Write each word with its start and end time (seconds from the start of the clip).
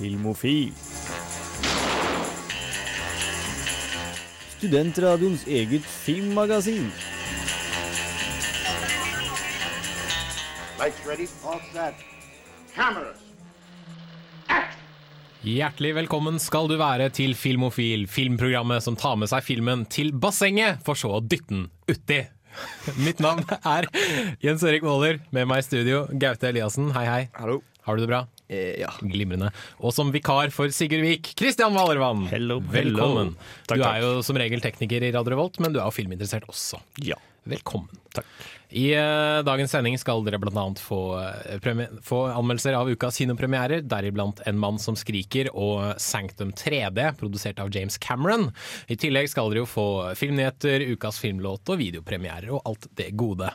Filmofil. 0.00 0.72
Studentradioens 4.56 5.42
eget 5.46 5.84
filmmagasin. 5.84 6.86
Lights 10.78 11.04
ready, 11.04 11.26
all 11.44 11.60
set. 11.72 12.00
Cameras. 12.72 13.20
Hjertelig 15.44 15.92
velkommen 15.94 16.40
skal 16.40 16.68
du 16.68 16.78
være 16.80 17.10
til 17.12 17.36
Filmofil, 17.36 18.08
filmprogrammet 18.08 18.84
som 18.84 18.96
tar 18.96 19.20
med 19.20 19.28
seg 19.28 19.44
filmen 19.44 19.84
til 19.92 20.14
bassenget, 20.16 20.80
for 20.84 20.96
så 20.96 21.12
å 21.18 21.22
dytte 21.24 21.52
den 21.52 21.68
uti. 21.88 22.22
Mitt 23.04 23.20
navn 23.20 23.44
er 23.60 23.92
Jens 24.40 24.64
Erik 24.64 24.84
Waaler, 24.84 25.20
med 25.28 25.48
meg 25.52 25.60
i 25.60 25.68
studio 25.68 26.06
Gaute 26.12 26.54
Eliassen. 26.54 26.88
Hei, 26.96 27.08
hei. 27.08 27.24
Hallo. 27.36 27.60
Har 27.84 27.96
du 27.96 28.08
det 28.08 28.14
bra? 28.16 28.24
Eh, 28.50 28.80
ja. 28.82 28.90
Glimrende. 29.00 29.52
Og 29.78 29.94
som 29.94 30.10
vikar 30.10 30.50
for 30.54 30.72
Sigurd 30.74 31.04
Vik, 31.06 31.34
Kristian 31.38 31.76
Valervann. 31.76 32.26
Hello, 32.32 32.58
Velkommen. 32.58 33.36
hello. 33.36 33.50
Takk, 33.70 33.78
du 33.78 33.84
er 33.86 34.02
jo 34.02 34.14
som 34.26 34.38
regel 34.42 34.62
tekniker 34.64 35.06
i 35.06 35.12
Radio 35.14 35.36
Revolt, 35.36 35.60
men 35.62 35.70
du 35.70 35.78
er 35.78 35.86
jo 35.86 35.94
filminteressert 35.94 36.48
også. 36.50 36.82
Ja. 37.06 37.18
Velkommen. 37.48 37.88
Takk. 38.12 38.26
I 38.70 38.90
uh, 38.94 39.40
dagens 39.42 39.72
sending 39.72 39.96
skal 39.98 40.20
dere 40.26 40.38
bl.a. 40.42 40.64
Få, 40.78 40.98
uh, 41.16 41.84
få 42.06 42.18
anmeldelser 42.28 42.76
av 42.78 42.90
ukas 42.90 43.16
kinopremierer, 43.22 43.82
deriblant 43.86 44.42
En 44.46 44.58
mann 44.60 44.78
som 44.82 44.98
skriker 44.98 45.48
og 45.54 45.94
Sanctum 46.02 46.52
3D, 46.52 47.06
produsert 47.22 47.62
av 47.62 47.70
James 47.74 47.98
Cameron. 48.02 48.50
I 48.90 48.98
tillegg 48.98 49.30
skal 49.32 49.50
dere 49.50 49.62
jo 49.64 49.70
få 49.70 49.86
filmnyheter, 50.18 50.84
ukas 50.92 51.22
filmlåt 51.22 51.70
og 51.70 51.80
videopremierer 51.80 52.50
og 52.50 52.66
alt 52.66 52.90
det 52.98 53.12
gode. 53.18 53.50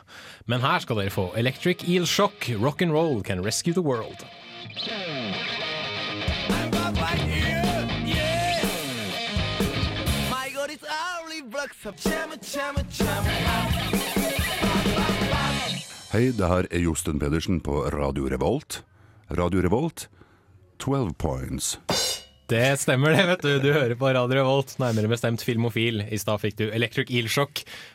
Men 0.50 0.64
her 0.64 0.84
skal 0.84 1.04
dere 1.04 1.14
få 1.14 1.30
Electric 1.36 1.86
Eel 1.86 2.08
Shock, 2.08 2.50
Rock 2.60 2.84
and 2.84 2.96
Roll 2.96 3.22
Can 3.24 3.44
Rescue 3.44 3.76
the 3.76 3.84
World. 3.84 4.26
Hei, 16.12 16.30
det 16.32 16.48
her 16.48 16.66
er 16.70 16.80
Josten 16.80 17.18
Pedersen 17.20 17.58
på 17.60 17.82
Radio 17.92 18.28
Revolt. 18.32 18.80
Radio 19.36 19.60
Revolt, 19.60 20.06
12 20.78 21.12
points. 21.20 21.74
Det 22.48 22.78
stemmer 22.78 23.10
det, 23.12 23.24
vet 23.26 23.42
du. 23.42 23.50
Du 23.60 23.72
hører 23.74 23.96
på 23.98 24.12
Radio 24.14 24.38
Revolt, 24.38 24.76
nærmere 24.78 25.10
bestemt 25.10 25.42
Filmofil. 25.42 26.04
I 26.08 26.18
stad 26.22 26.40
fikk 26.44 26.60
du 26.60 26.64
Electric 26.70 27.10
Eel 27.10 27.28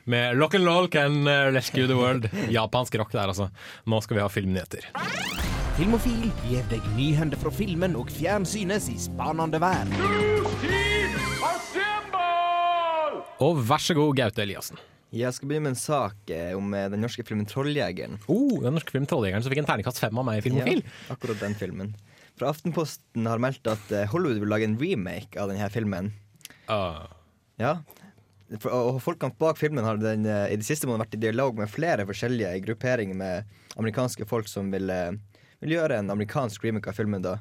med 0.05 0.37
Lock 0.37 0.55
and 0.55 0.67
Roll 0.67 0.89
Can 0.91 1.23
uh, 1.25 1.49
Rescue 1.55 1.87
the 1.87 1.95
World. 1.95 2.29
Japansk 2.51 2.95
rock 2.99 3.11
der, 3.13 3.31
altså. 3.31 3.49
Nå 3.85 4.01
skal 4.01 4.17
vi 4.17 4.21
ha 4.21 4.29
filmnyheter. 4.29 4.91
Filmofil 5.77 6.25
gir 6.43 6.65
deg 6.67 6.83
nyhender 6.97 7.39
fra 7.39 7.51
filmen 7.55 7.93
og 7.95 8.09
fjernsynets 8.11 8.89
i 8.91 8.97
spanende 8.99 9.59
verden. 9.61 9.93
Og 13.41 13.61
vær 13.69 13.79
så 13.79 13.95
god, 13.95 14.17
Gaute 14.19 14.43
Eliassen. 14.43 14.81
Jeg 15.15 15.31
skal 15.35 15.47
begynne 15.47 15.69
med 15.69 15.73
en 15.73 15.79
sak 15.79 16.31
eh, 16.31 16.51
om 16.55 16.75
eh, 16.75 16.89
den 16.91 17.01
norske 17.03 17.23
filmen 17.27 17.47
'Trolljegeren'. 17.47 18.19
Oh, 18.31 18.59
den 18.63 18.75
norske 18.75 18.91
filmen 18.91 19.07
'Trolljegeren' 19.07 19.43
som 19.43 19.51
fikk 19.51 19.63
en 19.63 19.69
terningkast 19.71 20.03
fem 20.03 20.19
av 20.19 20.27
meg 20.27 20.41
i 20.41 20.45
Filmofil. 20.45 20.83
Ja, 20.83 21.15
akkurat 21.15 21.39
den 21.39 21.55
filmen. 21.59 21.95
Fra 22.39 22.51
Aftenposten 22.51 23.31
har 23.31 23.41
meldt 23.43 23.71
at 23.71 23.95
eh, 23.95 24.07
Hollywood 24.11 24.43
vil 24.43 24.51
lage 24.51 24.67
en 24.67 24.77
remake 24.79 25.39
av 25.39 25.51
denne 25.51 25.71
filmen. 25.71 26.11
Uh. 26.67 27.07
Ja. 27.59 27.77
Og 28.67 28.99
folkene 29.03 29.35
bak 29.39 29.59
filmen 29.59 29.87
har 29.87 29.99
den, 29.99 30.27
i 30.27 30.59
det 30.59 30.67
siste 30.67 30.87
måneden 30.87 31.05
vært 31.05 31.15
i 31.15 31.23
dialog 31.23 31.59
med 31.59 31.71
flere 31.71 32.03
forskjellige 32.07 32.57
grupperinger 32.67 33.15
med 33.15 33.59
amerikanske 33.79 34.27
folk 34.27 34.51
som 34.51 34.67
vil, 34.73 34.91
vil 35.61 35.75
gjøre 35.77 35.99
en 36.01 36.13
amerikansk 36.13 36.63
remake 36.65 36.89
av 36.91 36.97
filmen. 36.97 37.21
da 37.25 37.37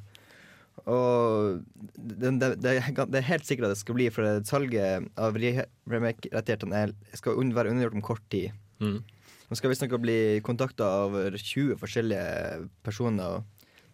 Og 0.89 1.61
det, 1.97 2.31
det, 2.41 2.51
det, 2.63 2.75
det 2.87 3.21
er 3.21 3.29
helt 3.29 3.47
sikkert 3.49 3.69
at 3.71 3.75
det 3.75 3.81
skal 3.83 3.97
bli, 3.99 4.09
for 4.15 4.43
salget 4.49 5.09
av 5.21 5.37
remake-rettighetene 5.37 6.85
er- 6.87 6.95
skal 7.19 7.41
være 7.57 7.73
undergjort 7.75 7.99
om 7.99 8.05
kort 8.05 8.25
tid. 8.33 8.53
Mm. 8.81 9.01
Nå 9.51 9.59
skal 9.59 9.73
visstnok 9.73 9.97
bli 10.01 10.41
kontakta 10.47 10.87
av 11.05 11.17
20 11.35 11.77
forskjellige 11.81 12.69
personer. 12.87 13.43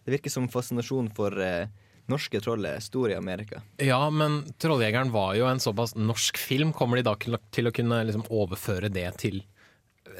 Det 0.05 0.13
virker 0.13 0.31
som 0.31 0.47
fascinasjon 0.47 1.09
for 1.17 1.33
eh, 1.41 1.67
norske 2.07 2.39
troll 2.43 2.63
er 2.69 2.79
stor 2.83 3.11
i 3.11 3.17
Amerika. 3.17 3.63
Ja, 3.83 4.09
men 4.09 4.43
'Trolljegeren' 4.55 5.11
var 5.11 5.35
jo 5.35 5.47
en 5.49 5.59
såpass 5.59 5.95
norsk 5.97 6.37
film. 6.37 6.71
Kommer 6.73 6.97
de 7.01 7.07
da 7.09 7.15
til 7.51 7.67
å 7.67 7.73
kunne 7.73 8.03
liksom 8.05 8.27
overføre 8.29 8.87
det 8.93 9.09
til 9.17 9.41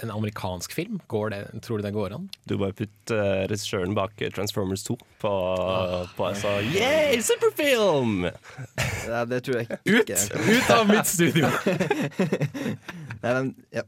en 0.03 0.11
amerikansk 0.11 0.73
film? 0.73 0.99
Går 1.07 1.29
det, 1.33 1.41
tror 1.65 1.77
du 1.77 1.85
det 1.85 1.93
går 1.95 2.15
an? 2.15 2.29
Du 2.49 2.57
bare 2.57 2.75
putt 2.77 3.13
uh, 3.13 3.45
regissøren 3.49 3.95
bak 3.97 4.21
Transformers 4.35 4.83
2 4.87 4.97
på, 5.21 5.33
på 6.17 6.27
altså, 6.27 6.57
Yeah, 6.73 7.15
superfilm! 7.23 8.27
Nei, 8.27 9.23
det 9.31 9.43
tror 9.47 9.61
jeg 9.63 9.79
Ut! 9.83 10.03
ikke. 10.03 10.19
Ut 10.47 10.73
av 10.75 10.87
mitt 10.89 11.09
studio! 11.09 11.51
Nei, 13.23 13.31
men, 13.31 13.53
ja. 13.73 13.85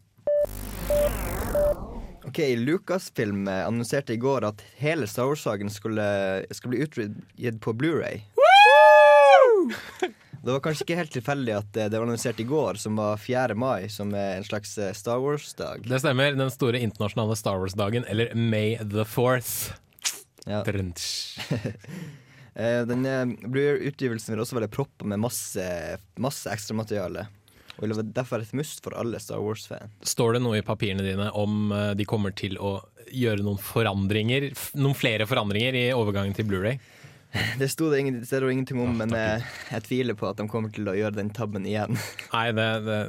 Ok, 2.30 2.40
Lucasfilm 2.62 3.48
eh, 3.48 3.66
annonserte 3.66 4.14
i 4.14 4.18
går 4.22 4.46
at 4.46 4.62
hele 4.78 5.08
Star 5.10 5.26
Wars-saken 5.32 5.72
skulle, 5.74 6.04
skal 6.54 6.74
bli 6.74 6.84
utgitt 6.86 7.62
på 7.64 7.74
Blu-ray. 7.74 8.22
Det 10.44 10.52
var 10.52 10.62
kanskje 10.64 10.86
ikke 10.86 10.98
helt 11.00 11.12
tilfeldig 11.12 11.56
at 11.58 11.78
eh, 11.78 11.90
det 11.92 12.00
var 12.00 12.08
annonsert 12.08 12.40
i 12.40 12.48
går, 12.48 12.80
som 12.80 12.96
var 13.00 13.20
4. 13.20 13.56
mai, 13.60 13.90
som 13.92 14.14
er 14.16 14.38
en 14.38 14.48
slags 14.48 14.78
eh, 14.80 14.94
Star 14.96 15.20
Wars-dag. 15.20 15.84
Det 15.84 16.00
stemmer. 16.00 16.38
Den 16.40 16.52
store 16.54 16.80
internasjonale 16.80 17.36
Star 17.40 17.60
Wars-dagen, 17.60 18.08
eller 18.08 18.32
May 18.36 18.78
the 18.80 19.06
Fourth. 19.08 19.74
Ja. 20.48 20.64
Eh, 22.60 22.82
Denne 22.84 23.38
Blu-ray-utgivelsen 23.46 24.34
vil 24.34 24.42
også 24.42 24.58
være 24.58 24.68
proppa 24.74 25.06
med 25.08 25.22
masse, 25.22 25.64
masse 26.20 26.50
ekstramateriale. 26.52 27.22
Og 27.78 27.86
vil 27.86 28.02
derfor 28.10 28.36
være 28.36 28.50
et 28.50 28.58
must 28.58 28.82
for 28.84 28.98
alle 29.00 29.22
Star 29.24 29.40
Wars-fan. 29.40 29.94
Står 30.04 30.36
det 30.36 30.42
noe 30.44 30.58
i 30.58 30.66
papirene 30.66 31.06
dine 31.06 31.30
om 31.40 31.70
de 31.96 32.08
kommer 32.10 32.34
til 32.36 32.58
å 32.60 32.74
gjøre 33.16 33.46
noen 33.46 33.62
forandringer, 33.64 34.50
noen 34.76 34.98
flere 34.98 35.30
forandringer 35.30 35.78
i 35.78 35.86
overgangen 35.96 36.36
til 36.36 36.50
Blu-ray? 36.50 36.82
Det 37.62 37.68
sto 37.70 37.90
det, 37.92 38.00
ingen, 38.00 38.22
det 38.22 38.52
ingenting 38.52 38.80
om, 38.82 38.96
men 38.98 39.14
jeg, 39.14 39.44
jeg 39.70 39.86
tviler 39.86 40.18
på 40.18 40.30
at 40.30 40.40
de 40.40 40.48
kommer 40.50 40.72
til 40.74 40.90
å 40.90 40.96
gjøre 40.98 41.18
den 41.20 41.30
tabben 41.36 41.68
igjen. 41.68 41.98
Nei, 42.36 42.48
det, 42.58 42.68
det, 42.88 43.00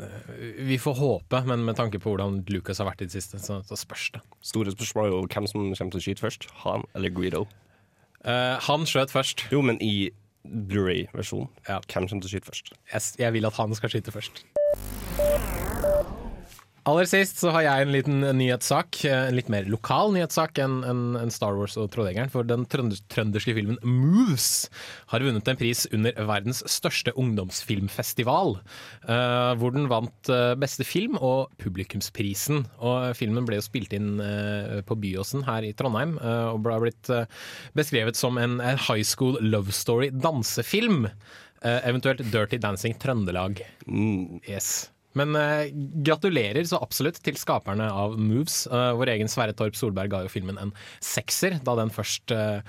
vi 0.69 0.77
får 0.81 0.99
håpe, 1.01 1.43
men 1.49 1.65
med 1.65 1.79
tanke 1.81 2.01
på 2.03 2.13
hvordan 2.13 2.43
Lucas 2.53 2.83
har 2.83 2.91
vært 2.91 3.05
i 3.05 3.09
det 3.09 3.17
siste, 3.17 3.41
så, 3.43 3.61
så 3.67 3.79
spørs 3.81 4.11
det. 4.17 4.23
Store 4.45 4.75
spørsmål 4.75 5.09
er 5.09 5.15
jo 5.15 5.25
hvem 5.25 5.51
som 5.51 5.65
kommer 5.65 5.97
til 5.97 6.03
å 6.03 6.07
skyte 6.09 6.27
først. 6.27 6.49
Han 6.67 6.85
eller 6.99 7.15
Greedo? 7.17 7.47
Uh, 8.21 8.61
han 8.67 8.85
skjøt 8.89 9.15
først. 9.15 9.47
Jo, 9.55 9.65
men 9.65 9.81
i 9.81 10.11
Blu-ray-versjonen. 10.45 11.49
Ja. 11.69 11.81
Hvem 11.87 12.09
kommer 12.11 12.27
til 12.27 12.29
å 12.29 12.35
skyte 12.35 12.53
først? 12.53 12.75
Jeg, 12.93 13.09
jeg 13.25 13.37
vil 13.37 13.49
at 13.49 13.61
han 13.61 13.77
skal 13.77 13.93
skyte 13.93 14.15
først. 14.15 14.45
Aller 16.89 17.05
sist 17.05 17.37
så 17.43 17.51
har 17.53 17.65
jeg 17.67 17.85
en 17.85 17.93
liten 17.93 18.23
nyhetssak, 18.39 19.03
eh, 19.05 19.27
en 19.29 19.37
litt 19.37 19.51
mer 19.53 19.67
lokal 19.69 20.15
nyhetssak 20.15 20.57
enn 20.63 20.79
en 20.89 21.33
Star 21.33 21.53
Wars 21.59 21.77
og 21.77 21.91
Trolljegeren. 21.93 22.31
For 22.33 22.47
den 22.47 22.65
trønderske 22.65 23.53
filmen 23.57 23.77
Moves 23.85 24.71
har 25.13 25.21
vunnet 25.21 25.49
en 25.51 25.59
pris 25.61 25.85
under 25.93 26.17
verdens 26.17 26.63
største 26.65 27.13
ungdomsfilmfestival. 27.21 28.61
eh, 29.09 29.55
hvor 29.61 29.73
den 29.75 29.89
vant 29.89 30.29
eh, 30.29 30.55
beste 30.55 30.85
film 30.85 31.19
og 31.21 31.51
publikumsprisen. 31.61 32.65
Og 32.81 33.17
filmen 33.17 33.45
ble 33.45 33.59
jo 33.59 33.67
spilt 33.67 33.93
inn 33.93 34.17
på 34.87 34.97
Byåsen 34.97 35.45
her 35.45 35.63
i 35.63 35.73
Trondheim, 35.73 36.17
og 36.21 36.63
ble 36.65 36.79
blitt 36.81 37.11
beskrevet 37.77 38.17
som 38.17 38.39
en, 38.39 38.59
high 38.61 39.03
school 39.03 39.39
love 39.41 39.73
story 39.73 40.11
dansefilm. 40.11 41.09
Eventuelt 41.63 42.23
Dirty 42.33 42.59
Dancing 42.59 42.97
Trøndelag. 42.99 43.61
Mm. 43.87 44.41
Yes. 44.49 44.91
Men 45.19 45.35
eh, 45.35 45.71
gratulerer 46.07 46.63
så 46.69 46.79
absolutt 46.83 47.19
til 47.25 47.39
skaperne 47.39 47.89
av 47.91 48.17
Moves. 48.19 48.63
Eh, 48.71 48.91
vår 48.99 49.15
egen 49.17 49.31
Sverre 49.31 49.55
Torp 49.59 49.79
Solberg 49.79 50.13
ga 50.13 50.23
jo 50.25 50.33
filmen 50.33 50.61
en 50.61 50.73
sekser 51.03 51.59
da 51.67 51.75
den 51.81 51.91
først 51.95 52.35
eh, 52.35 52.61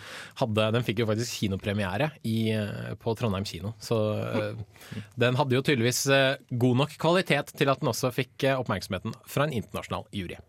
hadde 0.41 0.69
Den 0.73 0.85
fikk 0.88 1.03
jo 1.03 1.09
faktisk 1.09 1.43
kinopremiere 1.43 2.11
i, 2.25 2.51
eh, 2.55 2.93
på 3.01 3.13
Trondheim 3.17 3.45
kino. 3.45 3.75
Så 3.81 3.99
eh, 4.17 4.95
den 5.21 5.38
hadde 5.38 5.57
jo 5.57 5.65
tydeligvis 5.65 6.05
eh, 6.13 6.39
god 6.49 6.81
nok 6.83 6.97
kvalitet 7.01 7.53
til 7.57 7.69
at 7.71 7.83
den 7.83 7.91
også 7.93 8.13
fikk 8.15 8.47
oppmerksomheten 8.55 9.13
fra 9.29 9.45
en 9.45 9.53
internasjonal 9.61 10.07
jury. 10.15 10.39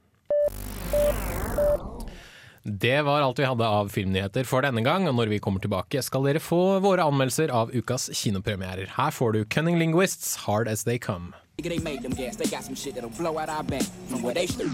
Det 2.62 3.00
var 3.02 3.24
alt 3.24 3.40
vi 3.42 3.46
hadde 3.48 3.66
av 3.66 3.88
filmnyheter 3.90 4.46
for 4.46 4.62
denne 4.62 4.84
gang, 4.86 5.08
og 5.10 5.16
når 5.18 5.32
vi 5.32 5.40
kommer 5.42 5.62
tilbake 5.62 5.98
skal 6.06 6.28
dere 6.28 6.42
få 6.42 6.78
våre 6.84 7.02
anmeldelser 7.10 7.50
av 7.50 7.72
ukas 7.74 8.06
kinopremierer. 8.14 8.94
Her 8.94 9.10
får 9.10 9.34
du 9.34 9.40
Cunning 9.50 9.80
Linguists, 9.82 10.36
Hard 10.46 10.70
As 10.70 10.86
They 10.86 11.02
Come. 11.02 11.34
They 11.62 11.78
made 11.78 12.02
them 12.02 12.12
gas. 12.12 12.36
They 12.36 12.48
got 12.50 12.64
some 12.64 12.74
shit 12.76 12.94
that'll 12.94 13.10
blow 13.16 13.38
out 13.38 13.48
our 13.48 13.62
back 13.62 13.82
from 14.08 14.22
where 14.22 14.34
they 14.34 14.46
stood. 14.46 14.72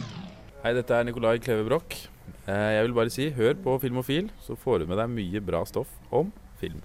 Hei, 0.65 0.73
dette 0.75 0.91
er 0.97 1.05
Nikolai 1.07 1.39
Kleve 1.39 1.65
Broch. 1.69 1.99
Eh, 2.49 2.53
Jeg 2.79 2.85
vil 2.89 2.95
bare 2.97 3.11
si, 3.13 3.31
hør 3.37 3.55
på 3.63 3.79
Filmofil, 3.83 4.31
så 4.47 4.57
får 4.59 4.81
du 4.81 4.87
med 4.91 4.99
deg 4.99 5.11
mye 5.13 5.41
bra 5.45 5.65
stoff 5.69 5.89
om 6.11 6.33
film. 6.61 6.81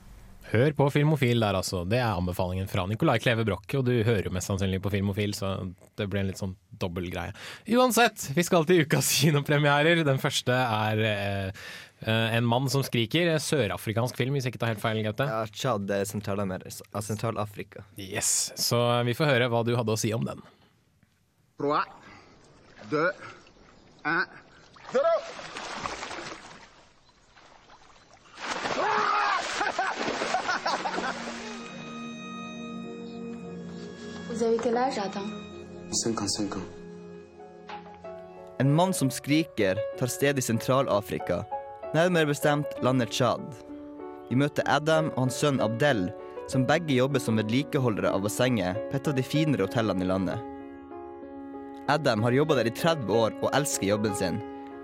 Hør 0.51 0.73
på 0.77 0.89
Filmofil 0.91 1.39
der, 1.39 1.55
altså. 1.55 1.85
Det 1.89 1.97
er 2.03 2.11
anbefalingen 2.19 2.67
fra 2.69 2.83
Nicolai 2.85 3.15
Kleve 3.23 3.45
Broch, 3.47 3.63
og 3.79 3.85
du 3.87 3.93
hører 4.03 4.27
jo 4.27 4.33
mest 4.35 4.51
sannsynlig 4.51 4.81
på 4.83 4.91
Filmofil, 4.93 5.31
så 5.33 5.53
det 5.97 6.09
blir 6.11 6.19
en 6.21 6.27
litt 6.29 6.41
sånn 6.41 6.53
dobbel 6.83 7.07
greie. 7.09 7.31
Uansett, 7.73 8.27
vi 8.35 8.43
skal 8.43 8.67
til 8.69 8.83
ukas 8.83 9.09
kinopremierer. 9.21 10.03
Den 10.05 10.19
første 10.21 10.51
er 10.53 11.03
Eh, 11.07 11.51
En 12.07 12.45
mann 12.45 12.69
som 12.69 12.83
skriker. 12.83 13.31
Sørafrikansk 13.39 14.17
film, 14.19 14.35
hvis 14.35 14.47
jeg 14.47 14.55
ikke 14.55 14.63
tar 14.65 14.73
helt 14.73 14.83
feil, 14.83 15.01
Gaute. 15.05 15.27
Ja, 15.29 15.43
Tsjad 15.47 15.91
er 15.93 16.03
Sentral-Afrika. 16.09 17.85
Yes. 17.97 18.51
Så 18.59 18.79
vi 19.07 19.15
får 19.17 19.31
høre 19.33 19.49
hva 19.53 19.63
du 19.67 19.75
hadde 19.79 19.95
å 19.95 19.99
si 19.99 20.13
om 20.15 20.25
den. 20.27 20.43
Trois, 21.61 21.85
deux, 22.91 23.11
un, 24.03 24.25
zéro. 24.91 25.15
Vous 34.29 34.43
avez 34.43 34.57
quel 34.57 34.77
âge, 34.77 34.97
Adam 34.97 35.29
55 36.03 36.55
ans. 36.55 36.63
En 38.59 38.75
mann 38.75 38.93
som 38.93 39.11
skriker, 39.11 39.77
tar 39.99 40.07
sted 40.07 40.37
i 40.37 40.41
Sentral-Afrika, 40.41 41.43
nærmere 41.93 42.25
bestemt 42.25 42.77
landet 42.81 43.11
Tsjad. 43.13 43.43
Vi 44.29 44.37
møter 44.39 44.65
Adam 44.69 45.11
og 45.13 45.27
hans 45.27 45.37
sønn 45.37 45.61
Abdel, 45.61 46.07
som 46.49 46.65
begge 46.67 46.95
jobber 46.95 47.21
som 47.21 47.37
vedlikeholdere 47.37 48.09
av 48.09 48.23
bassenget 48.25 48.79
på 48.89 48.97
et 48.97 49.09
av 49.09 49.17
de 49.17 49.25
finere 49.25 49.67
hotellene 49.67 50.01
i 50.01 50.09
landet. 50.09 50.39
Adam 51.93 52.23
har 52.23 52.33
jobba 52.33 52.57
der 52.57 52.69
i 52.71 52.73
30 52.73 53.11
år 53.13 53.35
og 53.41 53.51
elsker 53.53 53.91
jobben 53.91 54.15
sin, 54.17 54.39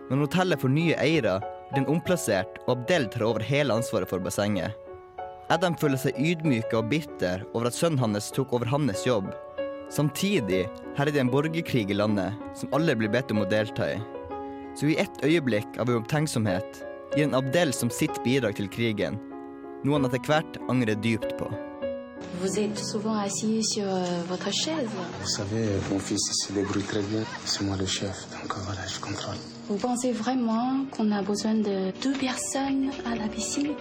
men 0.09 0.21
hotellet 0.21 0.61
får 0.61 0.71
nye 0.73 0.97
eiere, 1.01 1.39
blir 1.69 1.83
den 1.83 1.89
omplassert, 1.91 2.59
og 2.67 2.75
Abdel 2.75 3.07
tar 3.09 3.25
over 3.25 3.45
hele 3.45 3.73
ansvaret 3.73 4.09
for 4.09 4.21
bassenget. 4.21 4.75
Adam 5.49 5.73
føler 5.81 5.97
seg 5.97 6.17
ydmyka 6.21 6.77
og 6.77 6.91
bitter 6.91 7.45
over 7.55 7.69
at 7.69 7.77
sønnen 7.77 8.01
hans 8.03 8.29
tok 8.35 8.53
over 8.53 8.69
hans 8.69 9.05
jobb. 9.07 9.31
Samtidig 9.89 10.67
herjer 10.97 11.15
det 11.15 11.23
en 11.23 11.31
borgerkrig 11.33 11.87
i 11.89 11.97
landet 11.97 12.37
som 12.57 12.69
alle 12.77 12.93
blir 12.97 13.09
bedt 13.09 13.33
om 13.33 13.41
å 13.41 13.49
delta 13.49 13.87
i. 13.95 13.97
Så 14.77 14.91
i 14.91 14.99
ett 15.01 15.23
øyeblikk 15.25 15.79
av 15.81 15.89
uopptenksomhet 15.89 16.83
gir 17.15 17.25
en 17.25 17.35
Abdel 17.35 17.73
som 17.73 17.89
sitt 17.89 18.21
bidrag 18.23 18.57
til 18.59 18.69
krigen, 18.71 19.17
noe 19.83 19.97
han 19.97 20.07
etter 20.09 20.21
hvert 20.27 20.59
angrer 20.69 20.99
dypt 20.99 21.35
på. 21.39 21.49
Vous 22.41 22.59
êtes 22.59 22.77
souvent 22.77 23.15
assis 23.19 23.63
sur 23.63 23.83
euh, 23.83 24.23
votre 24.27 24.51
chaise. 24.51 24.87
Vous 25.19 25.27
savez, 25.27 25.65
mon 25.91 25.99
fils 25.99 26.21
se 26.45 26.53
débrouille 26.53 26.83
très 26.83 27.01
bien. 27.01 27.23
C'est 27.45 27.65
moi 27.65 27.75
le 27.77 27.85
chef, 27.85 28.27
donc 28.31 28.51
euh, 28.51 28.61
voilà, 28.65 28.81
je 28.87 28.99
contrôle. 28.99 29.35
Vous 29.67 29.77
pensez 29.77 30.11
vraiment 30.11 30.85
qu'on 30.91 31.11
a 31.11 31.21
besoin 31.21 31.55
de 31.55 31.91
deux 32.01 32.13
personnes 32.13 32.91
à 33.05 33.15
la 33.15 33.27
piscine 33.27 33.75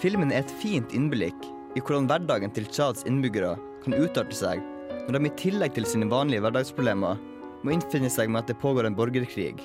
Filmen 0.00 0.30
er 0.32 0.46
et 0.46 0.52
fint 0.62 0.94
innblikk 0.96 1.36
i 1.76 1.80
hvordan 1.82 2.06
hverdagen 2.08 2.54
til 2.56 2.64
Tsjads 2.70 3.04
innbyggere 3.04 3.56
kan 3.84 3.96
utarte 3.98 4.32
seg 4.38 4.62
når 5.04 5.18
de 5.18 5.26
i 5.28 5.32
tillegg 5.42 5.74
til 5.76 5.84
sine 5.88 6.08
vanlige 6.08 6.40
hverdagsproblemer 6.40 7.18
må 7.60 7.74
innfinne 7.74 8.08
seg 8.08 8.30
med 8.32 8.44
at 8.44 8.48
det 8.48 8.56
pågår 8.62 8.88
en 8.88 8.96
borgerkrig. 8.96 9.58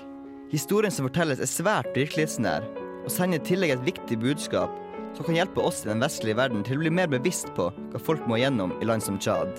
Historien 0.51 0.91
som 0.91 1.07
fortelles 1.07 1.39
er 1.39 1.47
svært 1.47 1.95
virkelighetsnær 1.95 2.67
og 3.05 3.13
sender 3.13 3.39
i 3.39 3.45
tillegg 3.45 3.75
et 3.75 3.85
viktig 3.85 4.17
budskap 4.21 4.73
som 5.15 5.27
kan 5.27 5.37
hjelpe 5.37 5.63
oss 5.63 5.83
i 5.85 5.89
den 5.91 6.01
vestlige 6.03 6.37
verden 6.37 6.65
til 6.65 6.79
å 6.79 6.83
bli 6.83 6.91
mer 6.91 7.07
bevisst 7.11 7.51
på 7.55 7.69
hva 7.71 8.01
folk 8.01 8.25
må 8.27 8.39
gjennom 8.41 8.73
i 8.81 8.89
land 8.89 9.05
som 9.05 9.19
Tsjad. 9.21 9.53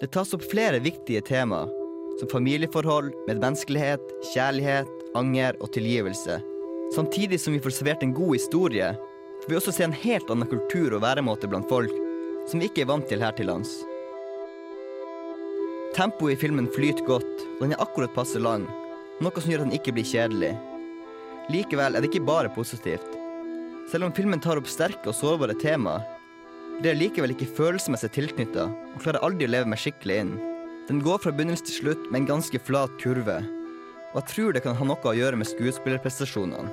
Det 0.00 0.10
tas 0.10 0.34
opp 0.34 0.44
flere 0.50 0.80
viktige 0.82 1.22
tema, 1.24 1.64
som 2.18 2.30
familieforhold, 2.32 3.12
medmenneskelighet, 3.28 4.02
kjærlighet, 4.32 4.90
anger 5.14 5.56
og 5.60 5.70
tilgivelse, 5.76 6.40
samtidig 6.96 7.38
som 7.40 7.54
vi 7.54 7.62
får 7.62 7.78
servert 7.78 8.02
en 8.02 8.16
god 8.16 8.34
historie 8.34 8.94
får 9.44 9.50
vi 9.50 9.56
også 9.58 9.72
se 9.76 9.84
en 9.84 9.92
helt 9.92 10.30
annen 10.32 10.48
kultur 10.48 10.94
og 10.96 11.02
væremåte 11.04 11.48
blant 11.52 11.68
folk 11.68 11.92
som 12.48 12.60
vi 12.60 12.70
ikke 12.70 12.84
er 12.84 12.88
vant 12.88 13.04
til 13.08 13.20
her 13.20 13.34
til 13.36 13.50
lands. 13.50 13.72
Tempoet 15.94 16.34
i 16.34 16.38
filmen 16.40 16.66
flyter 16.72 17.04
godt, 17.06 17.42
og 17.56 17.60
den 17.60 17.74
er 17.76 17.82
akkurat 17.84 18.14
passe 18.16 18.40
lang, 18.40 18.64
noe 19.20 19.42
som 19.42 19.52
gjør 19.52 19.62
at 19.62 19.68
den 19.68 19.76
ikke 19.76 19.92
blir 19.94 20.08
kjedelig. 20.08 20.54
Likevel 21.52 21.94
er 21.94 22.00
det 22.00 22.08
ikke 22.08 22.24
bare 22.24 22.52
positivt. 22.56 23.06
Selv 23.92 24.08
om 24.08 24.14
filmen 24.16 24.40
tar 24.40 24.56
opp 24.58 24.70
sterke 24.70 25.12
og 25.12 25.16
sårbare 25.18 25.56
tema, 25.60 25.98
blir 26.78 26.94
jeg 26.94 27.02
likevel 27.02 27.34
ikke 27.36 27.52
følelsesmessig 27.58 28.10
tilknytta 28.16 28.64
og 28.72 29.02
klarer 29.04 29.22
aldri 29.28 29.46
å 29.46 29.52
leve 29.52 29.70
meg 29.70 29.82
skikkelig 29.82 30.16
inn. 30.24 30.32
Den 30.88 31.04
går 31.04 31.20
fra 31.20 31.34
begynnelse 31.36 31.68
til 31.68 31.78
slutt 31.82 32.08
med 32.08 32.22
en 32.22 32.30
ganske 32.32 32.62
flat 32.64 32.96
kurve, 33.02 33.42
og 34.14 34.18
jeg 34.22 34.30
tror 34.32 34.56
det 34.56 34.64
kan 34.64 34.80
ha 34.80 34.88
noe 34.88 35.12
å 35.12 35.16
gjøre 35.20 35.38
med 35.38 35.52
skuespillerprestasjonene. 35.52 36.72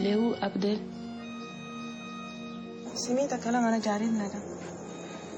Il 0.00 0.06
est 0.06 0.16
où, 0.16 0.34
Abdel 0.42 0.78
سمعت 2.96 3.44
كلام 3.44 3.64
انا 3.64 3.78
جارين 3.78 4.18
ده 4.18 4.24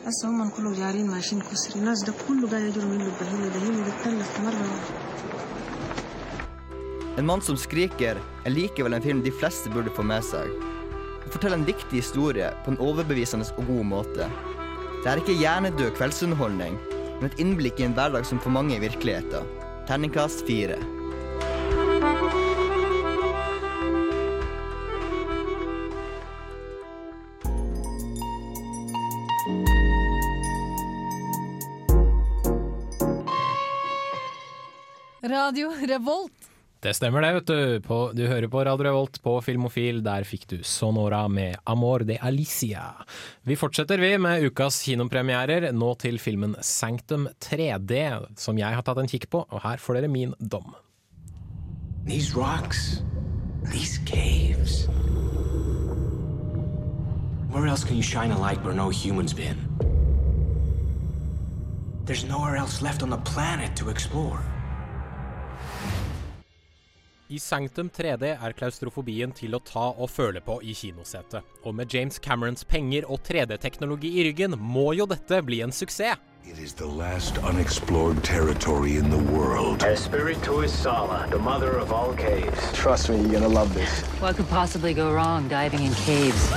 هسه 0.07 0.29
هم 0.29 0.51
كله 0.51 0.73
جارين 0.75 1.07
ماشيين 1.11 1.43
كسر 1.43 1.79
الناس 1.79 2.05
ده 2.05 2.13
كله 2.29 2.51
قاعد 2.51 2.63
يجروا 2.63 2.91
منه 2.91 3.05
البهيمه 3.05 3.45
البهيمه 3.45 3.83
بتتلف 3.83 4.41
مره 4.41 4.81
En 7.19 7.27
mann 7.27 7.41
som 7.41 7.57
skriker 7.57 8.17
er 8.47 8.51
likevel 8.51 8.95
en 8.95 9.03
film 9.03 9.23
de 9.23 9.33
fleste 9.41 9.71
burde 9.75 9.91
få 9.91 10.03
med 10.03 10.23
seg. 10.23 10.47
Den 11.25 11.33
forteller 11.35 11.59
en 11.59 11.67
viktig 11.67 11.99
historie 11.99 12.53
på 12.65 12.71
en 12.71 12.79
overbevisende 12.79 13.49
og 13.57 13.67
god 13.67 13.85
måte. 13.95 14.29
Det 15.03 15.11
er 15.11 15.21
ikke 15.21 15.41
hjernedød 15.43 15.91
kveldsunderholdning, 15.99 16.79
men 17.19 17.27
et 17.27 17.41
innblikk 17.43 17.81
i 17.81 17.89
en 17.89 17.97
hverdag 17.99 18.27
som 18.27 18.39
for 18.39 18.55
mange 18.55 18.77
er 18.77 18.87
virkeligheten. 18.87 19.51
Terningkast 19.89 20.47
fire. 20.47 20.79
Radio 35.54 35.70
Revolt. 35.88 36.34
Det 36.80 36.96
stemmer 36.98 37.22
det, 37.22 37.34
vet 37.34 37.48
du. 37.48 37.82
På, 37.86 37.98
du 38.14 38.24
hører 38.26 38.48
på 38.50 38.64
Radio 38.66 38.88
Revolt 38.88 39.20
på 39.22 39.36
Filmofil. 39.46 40.00
Der 40.02 40.26
fikk 40.26 40.48
du 40.50 40.56
Sonora 40.66 41.28
med 41.30 41.60
Amor 41.70 42.02
de 42.10 42.16
Alicia. 42.18 42.88
Vi 43.46 43.54
fortsetter 43.54 44.02
vi 44.02 44.16
med 44.18 44.48
ukas 44.48 44.80
kinopremierer, 44.82 45.68
nå 45.78 45.92
til 46.02 46.18
filmen 46.18 46.56
Sanctum 46.58 47.28
3D, 47.38 48.00
som 48.34 48.58
jeg 48.58 48.74
har 48.74 48.82
tatt 48.82 48.98
en 49.04 49.12
kikk 49.12 49.28
på, 49.30 49.44
og 49.46 49.62
her 49.62 49.78
får 49.78 50.00
dere 50.00 50.10
min 50.10 50.34
dom. 50.40 50.74
These 52.08 52.34
rocks, 52.34 53.04
these 53.70 54.02
caves. 54.10 54.88
Where 57.54 57.68
else 57.68 57.86
can 57.86 57.96
you 57.96 58.02
shine 58.02 58.32
a 58.32 58.40
light 58.40 58.66
where 58.66 58.74
no 58.74 58.90
humans 58.90 59.38
been? 59.38 59.62
There's 62.08 62.26
nowhere 62.26 62.56
else 62.56 62.82
left 62.82 63.04
on 63.04 63.12
the 63.12 63.22
planet 63.22 63.76
to 63.76 63.92
explore. 63.94 64.42
I 67.34 67.40
Sanctum 67.42 67.88
3D 67.90 68.28
er 68.46 68.54
klaustrofobien 68.54 69.32
til 69.34 69.56
å 69.58 69.60
ta 69.66 69.88
og 69.90 70.12
føle 70.14 70.38
på 70.46 70.60
i 70.62 70.76
kinosetet. 70.78 71.42
Og 71.66 71.74
med 71.74 71.90
James 71.90 72.20
Camerons 72.22 72.62
penger 72.70 73.08
og 73.10 73.24
3D-teknologi 73.26 74.12
i 74.20 74.26
ryggen, 74.28 74.54
må 74.60 74.92
jo 74.94 75.08
dette 75.10 75.40
bli 75.42 75.64
en 75.66 75.72
suksess. 75.74 76.22
It 76.46 76.60
is 76.62 76.76
the 76.78 76.86
last 76.86 77.40
unexplored 77.42 78.22
territory 78.24 78.98
in 78.98 79.10
the 79.10 79.22
world. 79.34 79.82
Espiritu 79.82 80.60
is 80.62 80.72
Sala, 80.72 81.26
the 81.32 81.40
mother 81.40 81.80
of 81.80 81.92
all 81.92 82.14
caves. 82.14 82.68
Trust 82.74 83.10
me, 83.10 83.18
you're 83.18 83.40
gonna 83.40 83.48
love 83.48 83.74
this. 83.74 84.04
What 84.22 84.36
could 84.36 84.50
possibly 84.50 84.94
go 84.94 85.10
wrong 85.12 85.48
diving 85.48 85.82
in 85.88 85.94
caves? 86.06 86.52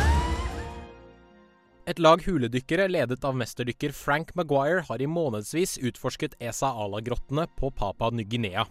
Et 1.86 1.98
lag 2.02 2.20
huledykkere 2.26 2.90
ledet 2.90 3.24
av 3.24 3.38
mesterdykker 3.38 3.94
Frank 3.96 4.34
Maguire 4.34 4.84
har 4.90 5.00
i 5.00 5.08
månedsvis 5.08 5.78
utforsket 5.78 6.36
Esa 6.36 6.74
Ala-grottene 6.74 7.46
på 7.56 7.70
Papa 7.70 8.10
Ny-Guinea. 8.10 8.66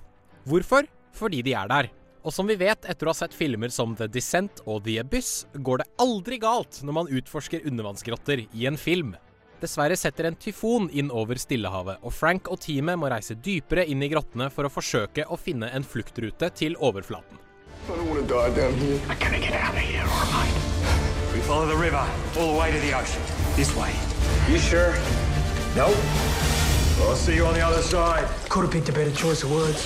Hvorfor? 0.45 0.85
Fordi 1.15 1.41
de 1.45 1.55
er 1.55 1.69
der. 1.71 1.91
Og 2.25 2.33
som 2.33 2.47
vi 2.49 2.57
vet 2.57 2.87
etter 2.89 3.05
å 3.05 3.13
ha 3.13 3.17
sett 3.17 3.35
filmer 3.37 3.69
som 3.69 3.93
The 3.95 4.07
Descent 4.09 4.63
og 4.65 4.81
The 4.87 4.97
Abyss, 5.03 5.45
går 5.61 5.83
det 5.83 5.91
aldri 6.01 6.39
galt 6.41 6.81
når 6.81 6.97
man 6.97 7.11
utforsker 7.13 7.67
undervannsgrotter 7.69 8.47
i 8.49 8.65
en 8.65 8.79
film. 8.81 9.13
Dessverre 9.61 9.95
setter 9.95 10.27
en 10.27 10.35
tyfon 10.35 10.89
inn 10.91 11.11
over 11.13 11.39
Stillehavet, 11.39 12.01
og 12.03 12.13
Frank 12.13 12.49
og 12.51 12.59
teamet 12.65 12.99
må 12.99 13.07
reise 13.13 13.37
dypere 13.37 13.85
inn 13.87 14.03
i 14.03 14.09
grottene 14.11 14.49
for 14.51 14.67
å 14.67 14.73
forsøke 14.73 15.27
å 15.29 15.37
finne 15.39 15.69
en 15.71 15.85
fluktrute 15.85 16.49
til 16.57 16.75
overflaten. 16.81 17.39
I 17.85 17.93
don't 17.93 18.09
wanna 18.09 18.25
die 18.25 18.55
down 18.57 18.73
here. 18.81 18.99
I 19.07 19.15
gotta 19.21 19.39
get 19.39 19.53
out 19.53 19.73
of 19.73 19.79
here, 19.79 20.01
all 20.01 20.27
right? 20.33 20.55
We 21.33 21.39
follow 21.41 21.67
the 21.67 21.77
river 21.77 22.03
all 22.37 22.53
the 22.53 22.59
way 22.59 22.71
to 22.71 22.79
the 22.79 22.93
ocean. 22.97 23.21
This 23.55 23.75
way. 23.77 23.91
You 24.49 24.57
sure? 24.57 24.93
Nope. 25.75 25.95
I'll 27.05 27.15
see 27.15 27.35
you 27.35 27.45
on 27.45 27.53
the 27.53 27.61
other 27.61 27.83
side. 27.83 28.27
Could 28.49 28.63
have 28.63 28.71
picked 28.71 28.89
a 28.89 28.93
better 28.93 29.11
choice 29.11 29.43
of 29.43 29.51
words. 29.51 29.85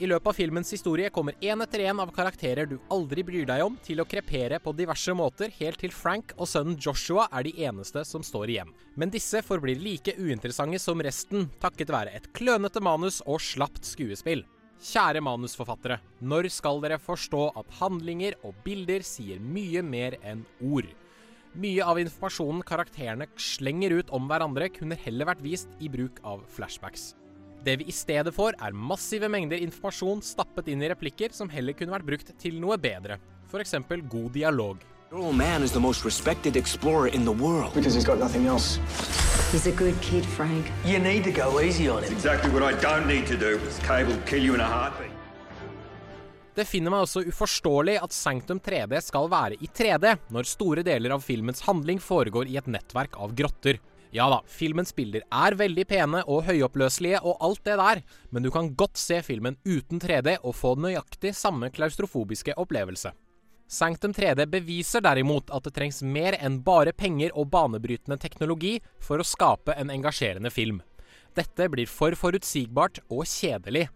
I 0.00 0.08
løpet 0.08 0.30
av 0.30 0.32
filmens 0.32 0.70
historie 0.72 1.10
kommer 1.12 1.34
én 1.44 1.60
etter 1.60 1.82
én 1.84 1.98
av 2.00 2.08
karakterer 2.16 2.64
du 2.64 2.78
aldri 2.88 3.20
bryr 3.20 3.44
deg 3.44 3.60
om, 3.66 3.74
til 3.84 4.00
å 4.00 4.06
krepere 4.08 4.56
på 4.64 4.72
diverse 4.72 5.12
måter, 5.12 5.52
helt 5.58 5.76
til 5.82 5.92
Frank 5.92 6.32
og 6.38 6.48
sønnen 6.48 6.78
Joshua 6.80 7.26
er 7.28 7.44
de 7.44 7.52
eneste 7.66 8.06
som 8.08 8.24
står 8.24 8.54
igjen. 8.54 8.70
Men 8.96 9.12
disse 9.12 9.42
forblir 9.44 9.76
like 9.84 10.14
uinteressante 10.16 10.80
som 10.80 11.04
resten, 11.04 11.50
takket 11.60 11.92
være 11.92 12.16
et 12.16 12.30
klønete 12.32 12.80
manus 12.80 13.20
og 13.26 13.44
slapt 13.44 13.84
skuespill. 13.84 14.46
Kjære 14.80 15.20
manusforfattere, 15.20 16.00
når 16.24 16.48
skal 16.48 16.80
dere 16.80 16.96
forstå 16.96 17.50
at 17.60 17.78
handlinger 17.82 18.40
og 18.40 18.56
bilder 18.64 19.04
sier 19.04 19.36
mye 19.36 19.84
mer 19.84 20.16
enn 20.24 20.46
ord? 20.64 20.88
Mye 21.60 21.84
av 21.84 22.00
informasjonen 22.00 22.64
karakterene 22.64 23.28
slenger 23.36 24.00
ut 24.00 24.16
om 24.16 24.32
hverandre, 24.32 24.72
kunne 24.72 24.96
heller 25.04 25.34
vært 25.34 25.44
vist 25.44 25.76
i 25.76 25.92
bruk 25.92 26.24
av 26.24 26.48
flashbacks. 26.56 27.10
Det 27.64 27.76
vi 27.76 27.84
i 27.84 27.92
stedet 27.92 28.32
får, 28.34 28.56
er 28.56 28.72
massive 28.72 29.28
mengder 29.28 29.60
informasjon 29.60 30.22
stappet 30.24 30.70
inn 30.72 30.80
i 30.80 30.88
replikker 30.88 31.34
som 31.36 31.50
heller 31.52 31.76
kunne 31.76 31.92
vært 31.92 32.06
brukt 32.08 32.32
til 32.40 32.56
noe 32.60 32.78
bedre. 32.80 33.18
F.eks. 33.50 33.74
god 34.08 34.30
dialog. 34.32 34.80
Your 35.12 35.32
man 35.34 35.62
is 35.62 35.72
the 35.72 35.80
most 35.80 36.04
respected 36.04 36.56
explorer 36.56 37.08
in 37.08 37.24
the 37.24 37.32
world. 37.32 37.74
Because 37.74 37.94
he's 37.94 38.06
got 38.06 38.18
nothing 38.18 38.46
else. 38.46 38.78
He's 39.52 39.66
a 39.66 39.72
good 39.72 40.00
kid, 40.00 40.24
Frank. 40.24 40.70
You 40.86 40.98
need 40.98 41.24
to 41.24 41.32
go 41.32 41.60
easy 41.60 41.90
on 41.90 42.04
him. 42.04 42.12
Exactly 42.12 42.50
what 42.50 42.62
I 42.62 42.72
don't 42.80 43.06
need 43.06 43.26
to 43.26 43.36
do, 43.36 43.58
because 43.58 43.78
Cable 43.80 44.14
will 44.14 44.22
kill 44.22 44.42
you 44.42 44.54
in 44.54 44.60
a 44.60 44.68
heartbeat. 44.68 45.10
Det 46.54 46.64
finner 46.66 46.90
meg 46.92 47.04
også 47.04 47.22
uforståelig 47.30 47.98
at 48.02 48.14
Sanctum 48.14 48.58
3D 48.60 48.98
skal 49.04 49.28
være 49.30 49.58
i 49.62 49.68
3D, 49.70 50.16
når 50.34 50.48
store 50.48 50.82
deler 50.86 51.14
av 51.14 51.22
filmens 51.24 51.62
handling 51.66 52.00
foregår 52.02 52.50
i 52.50 52.56
et 52.58 52.66
nettverk 52.70 53.14
av 53.20 53.34
grotter. 53.38 53.78
Ja 54.10 54.26
da, 54.30 54.40
filmens 54.50 54.90
bilder 54.94 55.22
er 55.30 55.54
veldig 55.54 55.84
pene 55.86 56.20
og 56.26 56.42
høyoppløselige 56.48 57.20
og 57.22 57.36
alt 57.46 57.62
det 57.66 57.76
der, 57.78 58.00
men 58.34 58.42
du 58.42 58.50
kan 58.50 58.72
godt 58.74 58.98
se 58.98 59.20
filmen 59.22 59.54
uten 59.62 60.02
3D 60.02 60.40
og 60.42 60.56
få 60.58 60.74
nøyaktig 60.74 61.30
samme 61.38 61.70
klaustrofobiske 61.70 62.56
opplevelse. 62.58 63.12
Sanctum 63.70 64.10
3D 64.10 64.48
beviser 64.50 65.04
derimot 65.06 65.52
at 65.54 65.62
det 65.62 65.76
trengs 65.76 66.02
mer 66.02 66.34
enn 66.42 66.58
bare 66.66 66.90
penger 66.90 67.30
og 67.38 67.52
banebrytende 67.52 68.18
teknologi 68.18 68.80
for 68.98 69.22
å 69.22 69.26
skape 69.26 69.76
en 69.78 69.94
engasjerende 69.94 70.50
film. 70.50 70.82
Dette 71.38 71.68
blir 71.70 71.86
for 71.86 72.16
forutsigbart 72.18 72.98
og 73.06 73.22
kjedelig. 73.30 73.86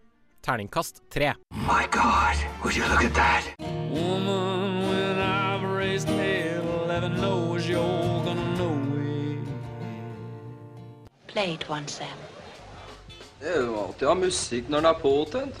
Terningkast 0.47 1.03
3. 1.11 1.33
My 1.67 1.83
God, 1.91 2.39
would 2.63 2.77
you 2.77 2.87
look 2.87 3.03
at 3.03 3.13
that? 3.19 3.51
Woman, 3.91 4.87
when 4.87 5.19
I've 5.19 5.67
raised 5.75 6.07
hell, 6.07 6.87
heaven 6.87 7.19
knows 7.19 7.67
you're 7.67 7.94
Play 11.35 11.53
it 11.53 11.69
once, 11.69 11.97
Sam. 11.99 12.19
Det 13.41 13.49
er 13.51 13.65
jo 13.65 13.73
alltid 13.75 14.05
å 14.07 14.11
ha 14.13 14.19
musikk 14.21 14.69
når 14.71 14.85
den 14.85 14.87
er 14.87 14.99
påtent. 15.01 15.57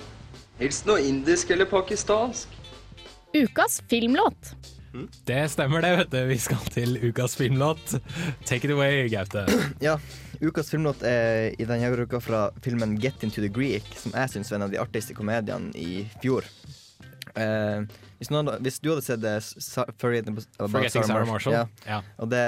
Helst 0.55 0.85
noe 0.87 1.01
indisk 1.03 1.49
eller 1.51 1.67
pakistansk. 1.67 2.53
Ukas 3.35 3.81
filmlåt. 3.91 4.53
Det 5.27 5.41
stemmer 5.51 5.83
det, 5.83 5.89
vet 5.99 6.13
du. 6.13 6.21
Vi 6.29 6.37
skal 6.39 6.63
til 6.71 6.95
ukas 7.03 7.35
filmlåt. 7.35 7.97
Take 8.47 8.69
it 8.69 8.71
away, 8.71 9.09
Gaute. 9.11 9.43
Ja, 9.83 9.97
ukas 10.39 10.71
filmlåt 10.71 11.03
er 11.03 11.51
i 11.59 11.67
denne 11.67 11.91
uka 11.91 12.23
fra 12.23 12.45
filmen 12.63 12.95
Get 12.95 13.27
Into 13.27 13.43
The 13.43 13.51
Greek, 13.51 13.91
som 13.99 14.15
jeg 14.15 14.31
syns 14.31 14.53
var 14.53 14.61
en 14.61 14.69
av 14.69 14.71
de 14.77 14.79
artigste 14.79 15.17
komediene 15.17 15.75
i 15.75 16.05
fjor. 16.23 16.47
Eh, 17.35 17.83
hvis, 18.19 18.29
noen, 18.31 18.49
hvis 18.63 18.79
du 18.79 18.89
hadde 18.93 19.03
sett 19.03 19.21
det, 19.23 19.33
Forgetting 19.99 21.03
Sarah 21.03 21.27
Marshall. 21.27 21.53
Ja. 21.53 21.63
Ja. 21.87 21.99
Og 22.21 22.29
det, 22.31 22.43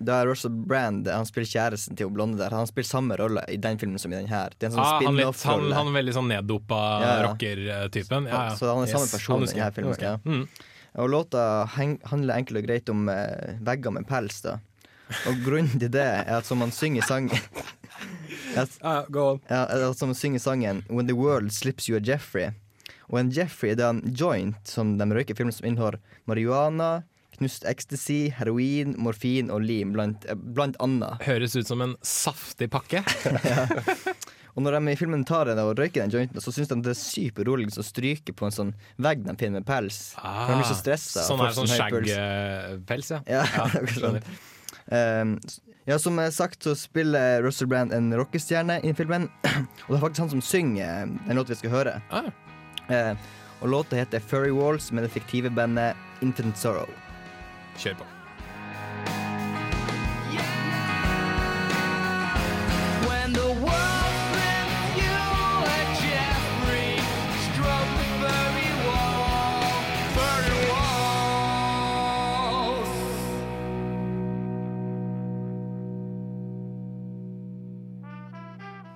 da 0.00 0.20
er 0.22 0.30
Russell 0.30 0.54
Brand 0.54 1.08
Han 1.12 1.28
spiller 1.28 1.50
kjæresten 1.50 1.98
til 1.98 2.10
blonde 2.14 2.40
der. 2.40 2.54
Han 2.56 2.68
spiller 2.70 2.88
samme 2.88 3.18
rolle 3.20 3.44
i 3.52 3.58
den 3.60 3.78
filmen 3.80 4.00
som 4.00 4.12
i 4.12 4.18
den 4.18 4.30
her. 4.30 4.54
Det 4.56 4.68
er 4.68 4.72
en 4.72 4.78
sånn 4.78 4.86
Ah, 4.86 5.04
han, 5.04 5.18
litt, 5.20 5.44
han, 5.50 5.68
han 5.76 5.92
veldig 5.94 6.16
sånn 6.16 6.30
neddopa 6.32 6.80
Ja, 7.02 7.10
ja. 7.10 7.28
rocker-typen. 7.28 8.30
Så 8.56 8.70
han 8.72 8.84
er 8.86 8.92
samme 8.94 9.10
person 9.12 9.44
i 9.44 9.50
denne 9.52 9.70
filmen. 9.76 9.94
Okay. 9.94 10.16
Ja. 10.16 10.18
Mm. 10.24 10.46
Og 11.00 11.12
låta 11.12 11.44
handler 11.70 12.34
enkelt 12.40 12.58
og 12.62 12.66
greit 12.66 12.88
om 12.90 13.06
uh, 13.08 13.54
vegger 13.62 13.94
med 13.94 14.08
pels. 14.08 14.40
da 14.42 14.56
Og 15.28 15.44
grunnen 15.44 15.76
til 15.78 15.92
det 15.92 16.02
er 16.02 16.32
at 16.40 16.48
som 16.48 16.62
han 16.64 16.72
synger 16.74 17.06
sangen 17.06 17.38
at, 18.60 18.74
ja, 18.82 19.60
at 19.62 19.98
som 19.98 20.10
han 20.10 20.18
synger 20.18 20.42
sangen 20.42 20.82
When 20.88 21.06
the 21.06 21.14
world 21.14 21.52
slips 21.54 21.88
you 21.88 21.96
a 21.98 22.02
Jeffrey. 22.02 22.50
Og 23.10 23.20
en 23.20 23.30
Jeffrey 23.34 23.76
det 23.78 23.86
er 23.86 23.96
en 23.96 24.02
joint 24.14 24.58
som 24.68 24.96
de 24.98 25.08
røyker 25.10 25.34
i 25.34 25.38
film 25.38 25.50
som 25.54 25.66
inneholder 25.66 25.98
marihuana, 26.30 26.90
knust 27.36 27.64
ecstasy, 27.66 28.28
heroin, 28.36 28.94
morfin 29.00 29.50
og 29.50 29.64
lim, 29.66 29.94
blant, 29.96 30.26
blant 30.54 30.78
annet. 30.82 31.22
Høres 31.26 31.56
ut 31.56 31.68
som 31.68 31.82
en 31.84 31.96
saftig 32.06 32.70
pakke. 32.72 33.02
Og 34.56 34.64
når 34.64 34.76
de 34.76 34.92
i 34.92 34.98
filmen 34.98 35.22
tar 35.26 35.48
den 35.48 35.60
og 35.62 35.72
røyker 35.78 36.02
den 36.02 36.12
jointen, 36.14 36.42
så 36.42 36.52
syns 36.54 36.70
de 36.70 36.78
det 36.84 36.92
er 36.94 36.98
sykt 36.98 37.36
beroligende 37.38 37.82
å 37.82 37.86
stryke 37.86 38.34
på 38.36 38.48
en 38.48 38.54
sånn 38.54 38.72
vegg 39.02 39.22
de 39.26 39.34
finner 39.38 39.60
med 39.60 39.68
pels. 39.68 40.00
For 40.18 40.52
de 40.52 40.58
blir 40.60 40.70
så 40.70 40.78
stressa. 40.78 41.24
Sånn 41.26 41.42
er 41.44 41.54
sånn 41.56 41.70
skjeggpels, 41.70 43.12
ja. 43.14 43.22
Ja, 43.30 43.44
Ja, 43.60 43.84
sånn. 43.94 44.20
Um, 44.90 45.36
ja, 45.86 45.96
som 46.02 46.18
sagt, 46.34 46.64
så 46.66 46.74
spiller 46.78 47.42
Russell 47.44 47.70
Brand 47.70 47.94
en 47.94 48.10
rockestjerne 48.18 48.80
i 48.86 48.92
filmen. 48.96 49.28
Og 49.86 49.94
det 49.94 49.98
er 49.98 50.02
faktisk 50.02 50.24
han 50.26 50.34
som 50.34 50.44
synger 50.44 51.10
den 51.26 51.38
låten 51.38 51.54
vi 51.54 51.60
skal 51.62 51.74
høre. 51.74 51.96
Eh, 52.14 52.30
og 53.60 53.68
låta 53.68 53.96
heter 53.96 54.20
Furry 54.20 54.50
Walls 54.54 54.92
med 54.92 55.04
det 55.04 55.12
fiktive 55.14 55.50
bandet 55.50 55.96
Infant 56.24 56.58
Sorrow. 56.58 56.88
Kjør 57.80 58.00
på. 58.00 58.08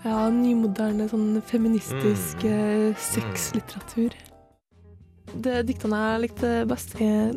Ja, 0.05 0.29
nymoderne 0.31 1.07
sånn 1.09 1.41
feministisk 1.49 2.43
Mm. 2.45 2.91
eh, 2.91 2.95
sexlitteratur. 3.01 4.13
Det 5.35 5.65
diktene 5.67 5.97
jeg 5.97 6.21
likte 6.21 6.67
best, 6.69 6.95
er 7.01 7.33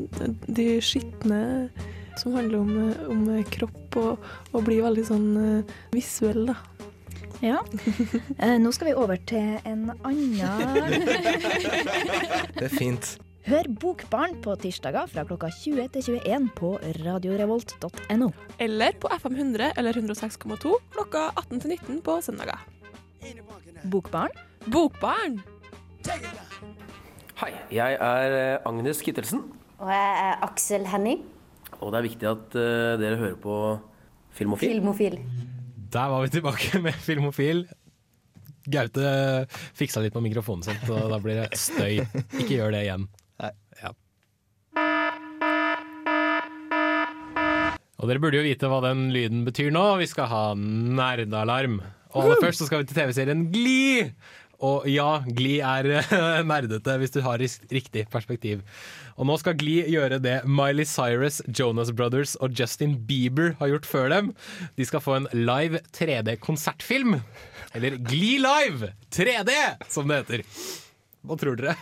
de 0.48 0.82
skitne 0.82 1.70
som 2.18 2.34
handler 2.34 2.60
om, 2.60 2.90
eh, 2.90 3.10
om 3.10 3.44
kropp 3.50 3.96
og, 3.96 4.18
og 4.54 4.64
blir 4.66 4.82
veldig 4.84 5.06
sånn 5.08 5.38
eh, 5.60 5.64
visuell, 5.94 6.46
da. 6.52 6.56
Ja. 7.42 7.60
Eh, 8.40 8.58
nå 8.58 8.72
skal 8.74 8.88
vi 8.90 8.94
over 8.98 9.16
til 9.30 9.60
en 9.64 9.92
annen 10.04 10.34
Det 12.58 12.66
er 12.66 12.70
fint. 12.74 13.18
Hør 13.48 13.68
Bokbarn 13.80 14.34
på 14.44 14.54
tirsdager 14.60 15.08
fra 15.08 15.24
klokka 15.28 15.48
20 15.56 15.86
til 15.94 16.18
21 16.20 16.48
på 16.58 16.74
radiorevolt.no. 17.00 18.28
Eller 18.60 18.96
på 19.00 19.08
FM 19.14 19.38
100 19.40 19.70
eller 19.80 19.96
106,2 20.02 20.74
klokka 20.96 21.22
18 21.40 21.62
til 21.64 21.72
19 21.78 22.02
på 22.04 22.18
søndager. 22.26 22.60
Bokbarn? 23.88 24.34
Bokbarn! 24.68 25.38
Hei, 27.38 27.52
jeg 27.72 27.96
er 28.02 28.36
eh, 28.36 28.68
Agnes 28.68 29.00
Kittelsen, 29.06 29.44
Og 29.78 29.92
jeg 29.94 30.08
er 30.26 30.44
Aksel 30.44 30.88
Henning. 30.90 31.22
og 31.80 31.92
det 31.94 32.00
er 32.00 32.06
viktig 32.08 32.28
at 32.28 32.56
uh, 32.58 32.96
dere 33.00 33.18
hører 33.20 33.36
på 33.38 33.56
Filmofil. 34.34 34.72
Filmofil. 34.74 35.20
Der 35.94 36.08
var 36.10 36.24
vi 36.26 36.30
tilbake 36.34 36.80
med 36.86 36.94
Filmofil. 36.94 37.68
Gaute 38.68 39.48
fiksa 39.78 40.02
litt 40.04 40.14
på 40.16 40.24
mikrofonen 40.26 40.66
sin, 40.66 40.80
så 40.88 41.06
da 41.08 41.20
blir 41.24 41.40
det 41.44 41.60
støy. 41.60 42.02
Ikke 42.42 42.58
gjør 42.58 42.74
det 42.76 42.82
igjen. 42.88 43.08
Ja. 43.82 43.94
Og 47.98 48.10
dere 48.10 48.22
burde 48.22 48.38
jo 48.38 48.46
vite 48.46 48.70
hva 48.70 48.82
den 48.86 49.08
lyden 49.14 49.46
betyr 49.48 49.72
nå. 49.74 49.86
Vi 50.02 50.10
skal 50.10 50.30
ha 50.32 50.44
nerdealarm. 50.58 51.80
Og 52.14 52.24
aller 52.24 52.44
først 52.44 52.62
så 52.62 52.68
skal 52.70 52.84
vi 52.84 52.90
til 52.90 53.00
TV-serien 53.02 53.48
Gli! 53.54 54.12
Og 54.64 54.88
ja, 54.90 55.20
Gli 55.38 55.60
er 55.62 55.86
eh, 56.00 56.40
nerdete 56.48 56.96
hvis 56.98 57.14
du 57.14 57.20
har 57.26 57.42
riktig 57.42 58.08
perspektiv. 58.14 58.64
Og 59.18 59.30
nå 59.30 59.36
skal 59.42 59.58
Gli 59.60 59.76
gjøre 59.94 60.18
det 60.24 60.40
Miley 60.50 60.88
Cyrus, 60.90 61.44
Jonas 61.46 61.92
Brothers 61.94 62.36
og 62.42 62.58
Justin 62.58 62.96
Bieber 63.10 63.54
har 63.60 63.74
gjort 63.74 63.90
før 63.90 64.10
dem. 64.14 64.34
De 64.78 64.88
skal 64.88 65.04
få 65.04 65.20
en 65.20 65.30
live 65.36 65.82
3D-konsertfilm. 65.94 67.20
Eller 67.78 68.00
Gli 68.02 68.38
Live 68.42 68.94
3D, 69.14 69.54
som 69.94 70.10
det 70.10 70.24
heter. 70.24 70.46
Hva 71.28 71.38
tror 71.38 71.60
dere? 71.60 71.78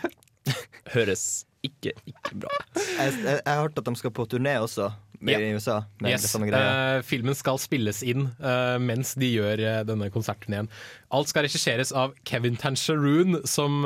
Høres 0.92 1.45
ikke, 1.64 1.92
ikke 2.08 2.38
bra. 2.44 2.52
Jeg, 2.76 3.12
jeg, 3.24 3.40
jeg 3.40 3.40
har 3.48 3.62
hørt 3.64 3.78
at 3.80 3.88
de 3.88 3.94
skal 3.98 4.12
på 4.14 4.26
turné 4.30 4.56
også, 4.62 4.90
med, 5.16 5.32
Ja. 5.32 5.38
i 5.40 5.56
USA. 5.56 5.76
Med 6.00 6.12
Yes, 6.12 6.34
eh, 6.36 7.00
filmen 7.02 7.34
skal 7.34 7.58
spilles 7.58 8.02
inn 8.04 8.26
uh, 8.42 8.76
mens 8.82 9.14
de 9.16 9.30
gjør 9.32 9.62
uh, 9.64 9.80
denne 9.88 10.10
konsertturneen. 10.12 10.68
Alt 11.16 11.32
skal 11.32 11.46
regisseres 11.46 11.92
av 11.96 12.12
Kevin 12.28 12.58
Tancheroon, 12.60 13.40
som 13.48 13.80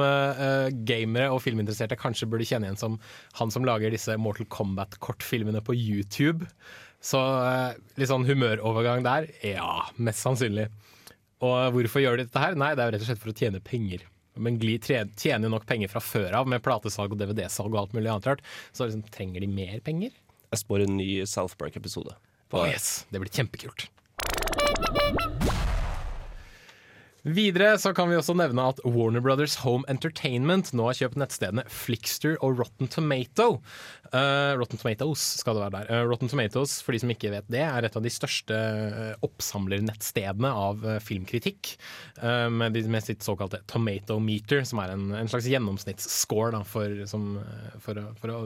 gamere 0.88 1.30
og 1.30 1.42
filminteresserte 1.44 1.98
kanskje 2.00 2.28
burde 2.30 2.48
kjenne 2.48 2.66
igjen 2.66 2.80
som 2.80 2.98
han 3.38 3.52
som 3.54 3.66
lager 3.66 3.92
disse 3.94 4.16
Mortal 4.18 4.48
Kombat-kortfilmene 4.50 5.62
på 5.62 5.76
YouTube. 5.76 6.48
Så 7.00 7.20
litt 7.96 8.10
sånn 8.10 8.26
humørovergang 8.28 9.04
der? 9.06 9.30
Ja, 9.46 9.86
mest 9.96 10.24
sannsynlig. 10.26 10.66
Og 11.40 11.72
hvorfor 11.76 12.02
gjør 12.02 12.18
de 12.18 12.26
dette 12.26 12.42
her? 12.42 12.56
Nei, 12.58 12.74
det 12.74 12.82
er 12.82 12.90
jo 12.90 12.96
rett 12.96 13.04
og 13.06 13.08
slett 13.12 13.22
for 13.22 13.32
å 13.32 13.36
tjene 13.36 13.62
penger. 13.64 14.02
Men 14.34 14.58
tjener 14.60 15.48
jo 15.48 15.52
nok 15.56 15.66
penger 15.68 15.90
fra 15.92 16.02
før 16.04 16.36
av 16.40 16.50
med 16.50 16.62
platesalg 16.62 17.14
og 17.14 17.20
DVD-salg 17.20 17.74
og 17.74 17.80
alt 17.82 17.96
mulig 17.96 18.10
annet 18.12 18.28
rart. 18.30 18.44
Så 18.72 18.86
liksom, 18.86 19.02
trenger 19.10 19.42
de 19.42 19.50
mer 19.50 19.80
penger? 19.86 20.14
Jeg 20.50 20.62
spår 20.62 20.86
en 20.86 20.96
ny 20.98 21.08
South 21.30 21.58
Park-episode. 21.58 22.16
Å 22.50 22.66
yes, 22.66 23.06
Det 23.10 23.22
blir 23.22 23.30
kjempekult. 23.30 23.88
Videre 27.24 27.74
så 27.80 27.92
kan 27.96 28.08
vi 28.08 28.16
også 28.16 28.34
nevne 28.38 28.64
at 28.72 28.80
Warner 28.86 29.20
Brothers 29.24 29.58
Home 29.60 29.84
Entertainment 29.92 30.70
nå 30.72 30.86
har 30.88 30.96
kjøpt 31.02 31.18
nettstedene 31.20 31.66
Flixster 31.68 32.38
og 32.40 32.62
Rotten 32.62 32.88
Tomato. 32.88 33.60
Uh, 34.10 34.56
Rotten 34.58 34.80
Tomatoes 34.80 35.22
skal 35.42 35.58
det 35.58 35.66
være 35.66 35.74
der. 35.76 35.90
Uh, 35.92 36.08
Rotten 36.10 36.30
Tomatoes, 36.32 36.78
for 36.82 36.96
de 36.96 37.02
som 37.02 37.12
ikke 37.12 37.30
vet 37.34 37.50
det, 37.52 37.62
er 37.62 37.86
et 37.86 37.98
av 37.98 38.02
de 38.02 38.12
største 38.12 38.56
uh, 38.56 39.12
oppsamlernettstedene 39.26 40.50
av 40.50 40.86
eh, 40.86 40.98
filmkritikk. 41.04 41.74
Uh, 42.22 42.48
med, 42.52 42.78
med 42.90 43.04
sitt 43.04 43.26
såkalte 43.26 43.62
Tomato 43.70 44.18
Meter, 44.22 44.64
som 44.66 44.80
er 44.82 44.94
en, 44.94 45.10
en 45.20 45.30
slags 45.30 45.48
gjennomsnittsscore 45.50 46.64
for, 46.68 47.04
som, 47.10 47.34
eh, 47.42 47.76
for, 47.84 48.00
for 48.20 48.34
å 48.34 48.40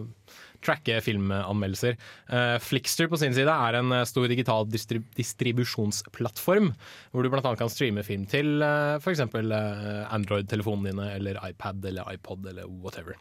tracke 0.65 0.99
filmanmeldelser. 1.05 1.99
Uh, 2.31 2.57
Flixster 2.63 3.11
på 3.11 3.21
sin 3.21 3.37
side 3.37 3.53
er 3.53 3.79
en 3.79 3.93
eh, 3.95 4.07
stor 4.09 4.27
digital 4.31 4.67
distrib 4.71 5.05
distribusjonsplattform, 5.19 6.73
hvor 7.13 7.25
du 7.25 7.31
bl.a. 7.33 7.55
kan 7.59 7.73
streame 7.73 8.05
film 8.07 8.25
til 8.31 8.65
uh, 8.65 8.97
f.eks. 8.99 9.23
Uh, 9.35 10.05
Android-telefonene 10.15 10.91
dine 10.91 11.11
eller 11.19 11.41
iPad 11.45 11.85
eller 11.91 12.17
iPod 12.17 12.47
eller 12.51 12.69
whatever. 12.83 13.19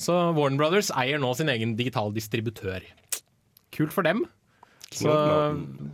Så 0.00 0.16
Warner 0.36 0.60
Brothers 0.60 0.90
eier 0.96 1.20
nå 1.20 1.32
sin 1.36 1.52
egen 1.52 1.76
digital 1.78 2.12
distributør. 2.16 2.84
Kult 3.74 3.94
for 3.94 4.06
dem. 4.06 4.24
Så 4.90 5.12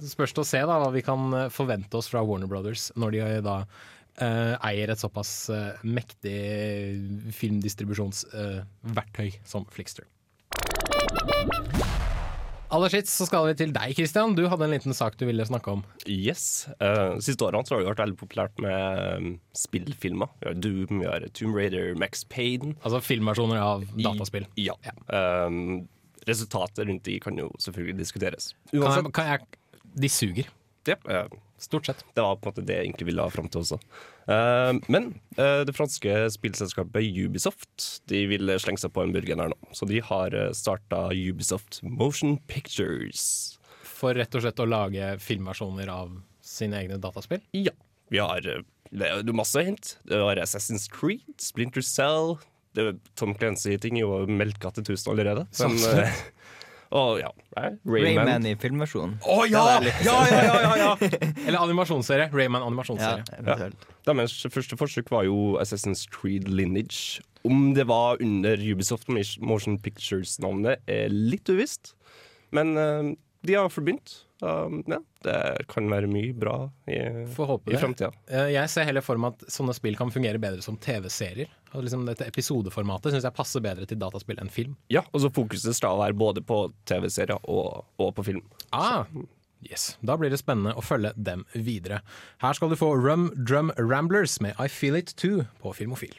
spørs 0.09 0.33
det 0.33 0.41
å 0.41 0.49
se 0.49 0.63
da 0.65 0.79
hva 0.81 0.89
vi 0.95 1.03
kan 1.05 1.29
eh, 1.37 1.51
forvente 1.53 1.99
oss 1.99 2.09
fra 2.09 2.23
Warner 2.25 2.49
Brothers 2.51 2.91
når 2.97 3.19
de 3.19 3.29
da 3.47 3.61
Uh, 4.17 4.57
eier 4.65 4.89
et 4.89 4.97
såpass 4.97 5.51
uh, 5.53 5.77
mektig 5.85 6.33
filmdistribusjonsverktøy 7.37 9.35
som 9.45 9.67
Flixster. 9.69 10.07
Aller 12.77 12.91
sist 12.91 13.13
så 13.15 13.27
skal 13.29 13.47
vi 13.47 13.55
til 13.57 13.71
deg, 13.73 13.95
Christian. 13.97 14.35
Du 14.37 14.43
hadde 14.51 14.67
en 14.67 14.75
liten 14.75 14.95
sak 14.97 15.15
du 15.21 15.25
ville 15.29 15.45
snakke 15.47 15.71
om. 15.71 15.85
Yes. 16.11 16.67
Uh, 16.83 17.15
siste 17.23 17.47
årene 17.47 17.65
så 17.65 17.77
har 17.77 17.85
det 17.85 17.91
vært 17.93 18.03
veldig 18.03 18.19
populært 18.21 18.63
med 18.63 19.03
um, 19.23 19.29
spillfilmer. 19.57 20.33
Vi 20.43 20.51
har 20.51 20.59
Doom, 20.59 21.01
vi 21.01 21.07
har 21.09 21.27
Tomb 21.39 21.57
Raider, 21.57 21.95
Max 22.01 22.27
Payne. 22.29 22.75
Altså 22.83 23.01
filmversjoner 23.07 23.63
av 23.63 23.87
dataspill? 23.95 24.49
I, 24.59 24.67
ja. 24.69 24.97
Um, 25.07 25.87
resultatet 26.27 26.89
rundt 26.89 27.07
de 27.07 27.17
kan 27.23 27.39
jo 27.39 27.49
selvfølgelig 27.63 28.01
diskuteres. 28.03 28.51
Kan 28.73 28.91
jeg, 28.91 29.15
kan 29.15 29.31
jeg, 29.31 29.63
de 30.03 30.11
suger. 30.13 30.53
Ja, 30.91 30.99
uh, 31.07 31.43
Stort 31.57 31.87
sett. 31.89 32.03
Det 32.13 32.21
var 32.21 32.37
på 32.37 32.51
en 32.51 32.53
måte 32.53 32.67
det 32.69 32.75
jeg 32.77 32.91
egentlig 32.91 33.07
ville 33.09 33.25
ha 33.25 33.33
fram 33.33 33.47
til 33.49 33.63
også. 33.63 33.79
Uh, 34.27 34.75
men 34.91 35.13
uh, 35.39 35.63
det 35.67 35.75
franske 35.77 36.15
spillselskapet 36.35 37.05
Ubisoft 37.15 37.85
De 38.11 38.25
vil 38.27 38.51
slenge 38.59 38.83
seg 38.83 38.91
på 38.91 39.05
en 39.05 39.13
burger 39.15 39.39
her 39.39 39.53
nå. 39.53 39.59
Så 39.77 39.87
de 39.87 40.01
har 40.03 40.35
uh, 40.35 40.51
starta 40.57 41.09
Ubisoft 41.15 41.79
Motion 41.87 42.37
Pictures. 42.51 43.59
For 43.87 44.19
rett 44.19 44.35
og 44.35 44.43
slett 44.43 44.63
å 44.63 44.69
lage 44.69 45.15
filmversjoner 45.23 45.93
av 45.93 46.19
sine 46.45 46.83
egne 46.83 46.99
dataspill? 47.03 47.45
Ja. 47.57 47.75
Vi 48.11 48.21
har 48.23 48.43
det 48.97 49.07
er 49.11 49.35
masse 49.35 49.61
hint. 49.67 49.97
Det 50.07 50.19
var 50.23 50.39
Assassin's 50.39 50.87
Creed, 50.91 51.41
Splinter 51.43 51.83
Cell 51.83 52.37
det, 52.77 52.99
Tom 53.17 53.35
Clancy-ting 53.37 53.99
er 53.99 54.05
jo 54.05 54.25
melka 54.29 54.71
til 54.77 54.87
tusen 54.91 55.15
allerede. 55.15 55.47
Men, 55.63 55.77
og 56.95 57.19
ja, 57.21 57.31
Rayman, 57.57 58.23
Rayman 58.23 58.47
i 58.47 58.55
filmversjonen. 58.61 59.17
Å 59.27 59.37
oh, 59.41 59.45
ja! 59.49 59.63
Ja, 60.05 60.19
ja, 60.31 60.43
ja, 60.63 60.75
ja, 60.81 60.91
Eller 61.47 61.59
animasjonsserie. 61.59 62.29
Rayman 62.35 62.63
animasjonsserie. 62.67 63.25
Ja, 63.43 63.71
Deres 64.07 64.37
første 64.55 64.79
forsøk 64.79 65.11
var 65.11 65.27
jo 65.27 65.57
Assassin's 65.63 66.05
Creed 66.13 66.47
Lineage. 66.51 67.23
Om 67.47 67.73
det 67.75 67.87
var 67.91 68.23
under 68.23 68.59
Ubisoft 68.59 69.11
Motion 69.11 69.81
Pictures-navnet, 69.83 70.83
er 70.87 71.11
litt 71.11 71.51
uvisst. 71.51 71.95
Men 72.55 72.77
uh, 72.79 73.13
de 73.47 73.59
har 73.59 73.71
forbegynt. 73.73 74.26
Um, 74.45 74.83
ja, 74.87 74.99
det 75.25 75.67
kan 75.71 75.87
være 75.89 76.09
mye 76.11 76.35
bra 76.37 76.57
i, 76.91 76.99
i 77.25 77.79
framtida. 77.81 78.11
Jeg 78.53 78.69
ser 78.73 78.89
heller 78.89 79.05
for 79.05 79.21
meg 79.21 79.37
at 79.37 79.53
sånne 79.53 79.75
spill 79.77 79.97
kan 79.97 80.13
fungere 80.13 80.41
bedre 80.43 80.65
som 80.65 80.77
TV-serier. 80.77 81.53
Liksom 81.77 82.05
dette 82.09 82.27
episodeformatet 82.29 83.15
syns 83.15 83.27
jeg 83.27 83.37
passer 83.37 83.65
bedre 83.65 83.89
til 83.89 84.01
dataspill 84.01 84.41
enn 84.41 84.53
film. 84.53 84.77
Ja, 84.93 85.05
og 85.13 85.25
så 85.25 85.33
fokuset 85.33 85.77
skal 85.77 86.01
være 86.01 86.17
både 86.17 86.45
på 86.47 86.67
TV-serier 86.89 87.41
og, 87.43 87.87
og, 87.97 88.13
på 88.17 88.27
film. 88.29 88.45
Ah, 88.77 89.09
yes. 89.65 89.95
Da 90.05 90.19
blir 90.21 90.33
det 90.33 90.41
spennende 90.41 90.77
å 90.77 90.85
følge 90.85 91.13
dem 91.17 91.47
videre. 91.53 92.03
Her 92.45 92.57
skal 92.57 92.73
du 92.73 92.81
få 92.81 92.93
Rum 92.97 93.31
Drum 93.37 93.73
Ramblers 93.81 94.39
med 94.45 94.57
I 94.61 94.69
Feel 94.73 95.01
It 95.01 95.17
Too 95.17 95.47
på 95.63 95.77
Filmofil. 95.77 96.17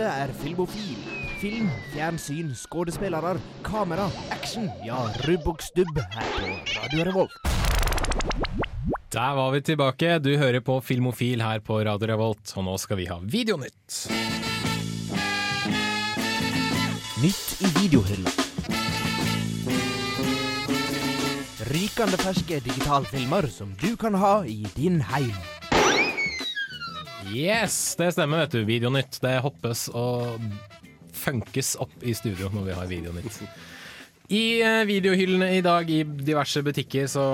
Dette 0.00 0.16
er 0.16 0.30
Filmofil. 0.32 1.00
Film, 1.42 1.66
fjernsyn, 1.92 2.54
skuespillere, 2.56 3.34
kamera, 3.60 4.06
action. 4.32 4.70
Ja, 4.80 4.96
rubb 5.26 5.50
og 5.50 5.60
stubb 5.60 6.00
her 6.14 6.30
på 6.38 6.54
Radio 6.78 7.04
Revolt. 7.04 7.36
Der 9.12 9.36
var 9.36 9.52
vi 9.52 9.60
tilbake. 9.60 10.14
Du 10.24 10.30
hører 10.40 10.64
på 10.64 10.78
Filmofil 10.80 11.44
her 11.44 11.60
på 11.60 11.82
Radio 11.84 12.08
Revolt, 12.14 12.56
og 12.56 12.64
nå 12.64 12.78
skal 12.80 12.96
vi 13.02 13.10
ha 13.12 13.20
Videonytt. 13.20 14.08
Nytt 17.20 17.60
i 17.60 17.76
videohylla. 17.76 18.36
Rykende 21.76 22.24
ferske 22.24 22.64
digitalfilmer 22.64 23.52
som 23.52 23.76
du 23.84 23.90
kan 24.00 24.16
ha 24.16 24.38
i 24.48 24.62
din 24.80 25.02
heim. 25.12 25.59
Yes, 27.30 27.94
det 27.98 28.12
stemmer, 28.16 28.44
vet 28.44 28.54
du. 28.56 28.64
Videonytt. 28.66 29.20
Det 29.22 29.36
hoppes 29.44 29.88
og 29.96 30.40
funkes 31.14 31.74
opp 31.82 32.02
i 32.06 32.14
studio 32.16 32.50
når 32.54 32.68
vi 32.68 32.78
har 32.78 32.90
Videonytt. 32.90 33.40
I 34.30 34.44
eh, 34.62 34.84
videohyllene 34.86 35.50
i 35.56 35.62
dag 35.64 35.88
i 35.90 36.04
diverse 36.04 36.62
butikker 36.62 37.08
så 37.10 37.24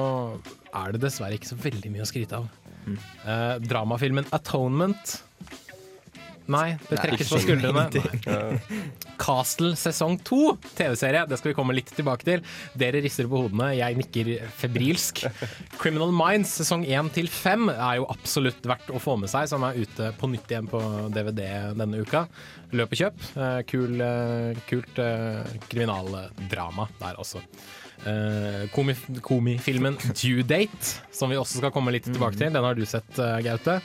er 0.72 0.94
det 0.94 1.02
dessverre 1.04 1.36
ikke 1.36 1.50
så 1.50 1.58
veldig 1.60 1.92
mye 1.92 2.04
å 2.04 2.08
skryte 2.08 2.40
av. 2.40 2.48
Mm. 2.86 2.96
Eh, 2.96 3.54
dramafilmen 3.66 4.28
'Atonement' 4.30 5.18
Nei, 6.52 6.76
det 6.86 7.00
trekkes 7.00 7.30
på 7.32 7.40
skuldrene. 7.42 7.86
Castle 9.22 9.72
sesong 9.78 10.18
to, 10.26 10.54
TV-serie. 10.76 11.24
Det 11.26 11.38
skal 11.40 11.50
vi 11.50 11.56
komme 11.58 11.74
litt 11.74 11.90
tilbake 11.96 12.26
til. 12.26 12.44
Dere 12.78 13.00
rister 13.04 13.28
på 13.30 13.40
hodene, 13.44 13.72
jeg 13.78 13.98
nikker 13.98 14.30
febrilsk. 14.60 15.24
Criminal 15.80 16.14
Minds 16.14 16.54
sesong 16.60 16.86
én 16.86 17.10
til 17.14 17.30
fem 17.32 17.66
er 17.72 17.98
jo 18.00 18.06
absolutt 18.12 18.66
verdt 18.68 18.92
å 18.94 19.02
få 19.02 19.16
med 19.20 19.32
seg, 19.32 19.48
som 19.50 19.66
er 19.66 19.80
ute 19.80 20.12
på 20.20 20.30
nytt 20.30 20.52
igjen 20.54 20.70
på 20.70 20.82
DVD 21.14 21.42
denne 21.78 22.04
uka. 22.04 22.26
Løp 22.76 22.94
og 22.94 23.02
kjøp. 23.02 23.26
Kul, 23.70 24.06
kult 24.70 25.02
kriminaldrama 25.70 26.88
der 27.00 27.18
også. 27.22 27.42
Uh, 28.04 28.66
komifilmen 29.24 29.96
Due 30.12 30.44
Date, 30.46 31.00
som 31.14 31.32
vi 31.32 31.38
også 31.40 31.62
skal 31.62 31.72
komme 31.74 31.94
litt 31.94 32.06
tilbake 32.06 32.38
til. 32.38 32.52
Den 32.54 32.66
har 32.66 32.76
du 32.76 32.84
sett, 32.86 33.08
uh, 33.18 33.38
Gaute. 33.42 33.80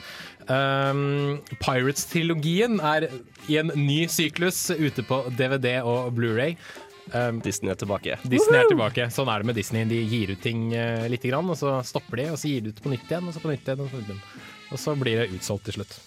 Um, 0.46 1.40
Pirates-trilogien 1.62 2.80
er 2.82 3.08
i 3.48 3.58
en 3.60 3.72
ny 3.78 4.04
syklus 4.10 4.66
ute 4.70 5.04
på 5.06 5.22
DVD 5.38 5.80
og 5.80 6.12
Blu-ray. 6.16 6.56
Um, 7.12 7.40
Disney 7.42 7.72
er 7.72 7.78
tilbake. 7.80 8.16
Disney 8.22 8.60
er 8.60 8.70
tilbake. 8.70 9.08
Sånn 9.14 9.30
er 9.32 9.42
det 9.42 9.50
med 9.50 9.58
Disney. 9.58 9.88
De 9.90 9.98
gir 10.06 10.32
ut 10.34 10.42
ting 10.44 10.70
uh, 10.74 11.08
lite 11.10 11.32
grann, 11.32 11.50
og 11.50 11.58
så 11.58 11.80
stopper 11.86 12.22
de, 12.22 12.30
og 12.34 12.40
så 12.40 12.52
gir 12.52 12.66
de 12.66 12.74
ut 12.74 12.82
på 12.82 12.92
nytt 12.92 13.10
igjen, 13.10 13.28
og 13.28 13.34
så 13.34 13.42
på 13.42 13.50
nytt 13.52 13.66
igjen. 13.66 13.84
Og 13.84 13.90
så, 13.90 14.02
igjen. 14.06 14.22
Og 14.72 14.80
så 14.80 14.96
blir 14.98 15.22
det 15.22 15.30
utsolgt 15.38 15.66
til 15.68 15.80
slutt. 15.80 15.98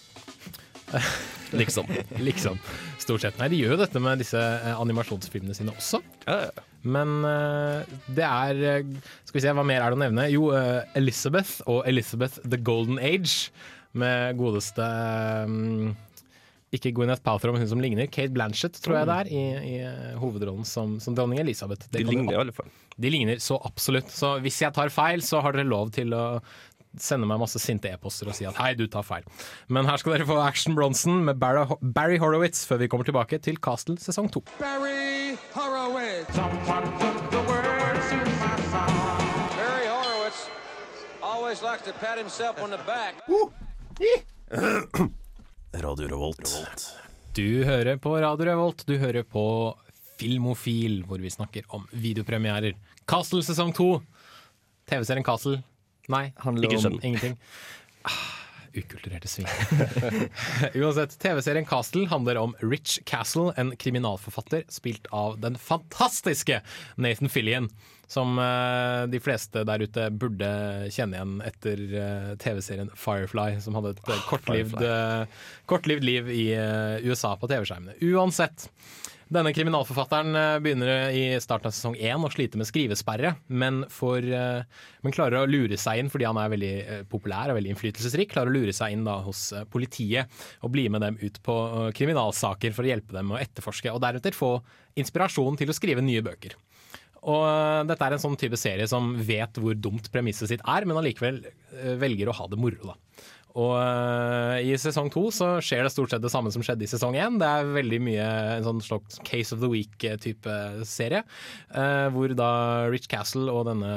liksom. 1.62 1.92
liksom. 2.30 2.62
Stort 3.02 3.26
sett. 3.26 3.42
Nei, 3.42 3.52
de 3.52 3.60
gjør 3.60 3.76
jo 3.76 3.82
dette 3.84 4.02
med 4.02 4.24
disse 4.24 4.46
animasjonsfilmene 4.76 5.58
sine 5.58 5.76
også. 5.76 6.02
Ja, 6.26 6.46
ja. 6.48 6.65
Men 6.86 7.26
uh, 7.26 7.82
det 8.14 8.26
er 8.26 8.84
Skal 9.26 9.40
vi 9.40 9.44
se, 9.44 9.54
hva 9.58 9.66
mer 9.66 9.82
er 9.82 9.94
det 9.94 9.98
å 9.98 10.04
nevne? 10.04 10.28
Jo, 10.34 10.50
uh, 10.54 10.84
Elizabeth 10.98 11.64
og 11.66 11.84
Elizabeth 11.90 12.42
The 12.46 12.60
Golden 12.62 13.02
Age 13.02 13.50
med 13.96 14.36
godeste 14.36 14.86
Ikke 16.76 16.92
Gwyneth 16.92 17.24
Paltrow, 17.24 17.56
men 17.56 17.64
hun 17.64 17.72
som 17.72 17.82
ligner. 17.82 18.10
Kate 18.12 18.34
Blanchett, 18.36 18.78
tror 18.84 19.00
jeg 19.00 19.08
det 19.08 19.18
er, 19.24 19.30
i, 19.32 19.44
i 19.72 20.18
hovedrollen 20.20 20.68
som, 20.68 20.98
som, 21.00 21.16
dronning 21.16 21.40
Elisabeth. 21.40 21.88
Det 21.88 22.04
de 22.04 22.10
ligner 22.12 22.36
i 22.36 22.42
alle 22.42 22.56
fall. 22.56 22.68
De 22.96 23.12
ligner 23.12 23.40
så 23.44 23.58
absolutt. 23.68 24.12
Så 24.12 24.36
hvis 24.44 24.60
jeg 24.64 24.76
tar 24.76 24.92
feil, 24.94 25.24
så 25.24 25.40
har 25.44 25.56
dere 25.56 25.72
lov 25.72 25.94
til 25.96 26.12
å 26.16 26.26
sende 27.04 27.28
meg 27.30 27.40
masse 27.42 27.60
sinte 27.62 27.90
e-poster 27.92 28.30
og 28.32 28.36
si 28.38 28.46
at 28.48 28.58
hei, 28.60 28.74
du 28.78 28.86
tar 28.92 29.06
feil. 29.08 29.24
Men 29.68 29.88
her 29.90 29.98
skal 30.02 30.16
dere 30.16 30.28
få 30.30 30.38
Action 30.44 30.76
Bronson 30.78 31.24
med 31.28 31.40
Barry, 31.42 31.66
Barry 31.82 32.18
Horowitz 32.22 32.66
før 32.70 32.78
vi 32.84 32.90
kommer 32.92 33.06
tilbake 33.08 33.40
til 33.44 33.58
Castle 33.58 33.98
sesong 34.02 34.30
to. 34.34 34.44
Barry 34.60 35.36
Horowitz. 35.56 36.36
Barry 39.56 39.88
Horowitz 39.88 40.50
always 41.22 41.62
likes 41.62 41.84
to 41.84 41.94
pat 42.00 42.18
himself 42.18 42.62
on 42.64 42.70
the 42.72 42.80
back. 42.86 43.16
Radio 45.86 46.08
Revolt. 46.08 46.48
Du 47.36 47.64
hører 47.68 47.98
på 47.98 48.14
Radio 48.22 48.46
Revolt, 48.48 48.86
du 48.88 48.98
hører 48.98 49.24
på 49.24 49.76
Filmofil, 50.20 51.02
hvor 51.04 51.20
vi 51.20 51.30
snakker 51.30 51.64
om 51.76 51.84
videopremierer. 51.92 52.78
Castle 53.08 53.44
sesong 53.44 53.74
to. 53.76 54.02
TV-serien 54.88 55.26
Castle. 55.26 55.60
Nei, 56.12 56.30
Handler 56.44 56.70
ikke 56.70 56.88
om- 56.88 57.00
Ingenting. 57.02 57.38
Ah, 58.06 58.36
ukulturerte 58.76 59.28
svin. 59.32 59.48
Uansett, 60.84 61.16
TV-serien 61.20 61.66
Castle 61.66 62.08
handler 62.12 62.38
om 62.42 62.56
Rich 62.62 63.00
Castle, 63.08 63.54
en 63.58 63.72
kriminalforfatter 63.80 64.66
spilt 64.70 65.08
av 65.16 65.40
den 65.40 65.58
fantastiske 65.58 66.62
Nathan 66.96 67.30
Fillion. 67.32 67.70
Som 68.08 68.38
uh, 68.38 69.08
de 69.10 69.18
fleste 69.24 69.64
der 69.66 69.82
ute 69.82 70.10
burde 70.14 70.50
kjenne 70.94 71.18
igjen 71.18 71.40
etter 71.42 71.80
uh, 71.96 72.36
TV-serien 72.38 72.92
Firefly, 72.94 73.56
som 73.66 73.74
hadde 73.80 73.96
et 73.96 74.04
uh, 74.12 74.20
kortlivd, 74.30 74.78
eh, 74.86 75.42
kortlivd 75.66 76.06
liv 76.06 76.30
i 76.30 76.44
USA 77.08 77.34
på 77.42 77.50
TV-skjermene. 77.50 77.98
Uansett. 78.14 78.68
Denne 79.26 79.50
kriminalforfatteren 79.58 80.38
eh, 80.38 80.56
begynner 80.62 81.10
i 81.10 81.24
starten 81.42 81.72
av 81.72 81.74
sesong 81.74 81.96
én 81.98 82.22
å 82.22 82.30
slite 82.30 82.60
med 82.62 82.68
skrivesperre, 82.70 83.32
men, 83.50 83.82
får, 83.90 84.28
eh, 84.38 84.84
men 85.02 85.16
klarer 85.16 85.40
å 85.40 85.50
lure 85.50 85.80
seg 85.82 86.04
inn 86.04 86.12
fordi 86.14 86.28
han 86.30 86.38
er 86.38 86.52
veldig 86.54 86.74
eh, 86.84 87.02
populær 87.10 87.50
og 87.50 87.58
veldig 87.58 87.74
innflytelsesrik. 87.74 88.30
Klarer 88.36 88.54
å 88.54 88.58
lure 88.60 88.76
seg 88.76 88.94
inn 88.94 89.08
da 89.08 89.18
hos 89.26 89.48
eh, 89.56 89.66
politiet 89.66 90.30
og 90.62 90.76
bli 90.76 90.86
med 90.94 91.02
dem 91.02 91.18
ut 91.24 91.42
på 91.46 91.58
eh, 91.66 91.90
kriminalsaker 91.98 92.76
for 92.78 92.86
å 92.86 92.92
hjelpe 92.94 93.18
dem 93.18 93.34
å 93.34 93.42
etterforske, 93.42 93.90
og 93.90 94.04
deretter 94.06 94.38
få 94.38 94.60
inspirasjon 95.02 95.58
til 95.58 95.74
å 95.74 95.78
skrive 95.78 96.06
nye 96.06 96.22
bøker. 96.26 96.54
Og 97.26 97.42
eh, 97.50 97.82
dette 97.90 98.06
er 98.06 98.16
en 98.16 98.22
sånn 98.22 98.38
type 98.38 98.58
serie 98.60 98.86
som 98.90 99.16
vet 99.26 99.58
hvor 99.58 99.74
dumt 99.74 100.12
premisset 100.14 100.52
sitt 100.52 100.66
er, 100.70 100.86
men 100.86 101.02
allikevel 101.02 101.42
eh, 101.48 101.96
velger 102.02 102.30
å 102.30 102.38
ha 102.38 102.48
det 102.52 102.62
moro. 102.62 102.94
da. 102.94 102.98
Og 103.56 103.72
uh, 103.80 104.58
i 104.60 104.76
sesong 104.80 105.08
to 105.14 105.30
så 105.32 105.56
skjer 105.64 105.86
det 105.86 105.94
stort 105.94 106.12
sett 106.12 106.24
det 106.24 106.32
samme 106.34 106.52
som 106.52 106.64
skjedde 106.66 106.84
i 106.84 106.92
sesong 106.92 107.16
én. 107.16 107.38
Det 107.40 107.48
er 107.48 107.76
veldig 107.78 108.00
mye 108.04 108.30
en 108.58 108.66
sånn 108.68 108.82
slags 108.84 109.22
Case 109.28 109.56
of 109.56 109.62
the 109.64 109.72
Week-type 109.72 110.56
serie. 110.88 111.24
uh, 111.72 112.08
hvor 112.12 112.36
da 112.36 112.50
Rich 112.92 113.08
Castle 113.12 113.52
og 113.52 113.66
denne 113.70 113.92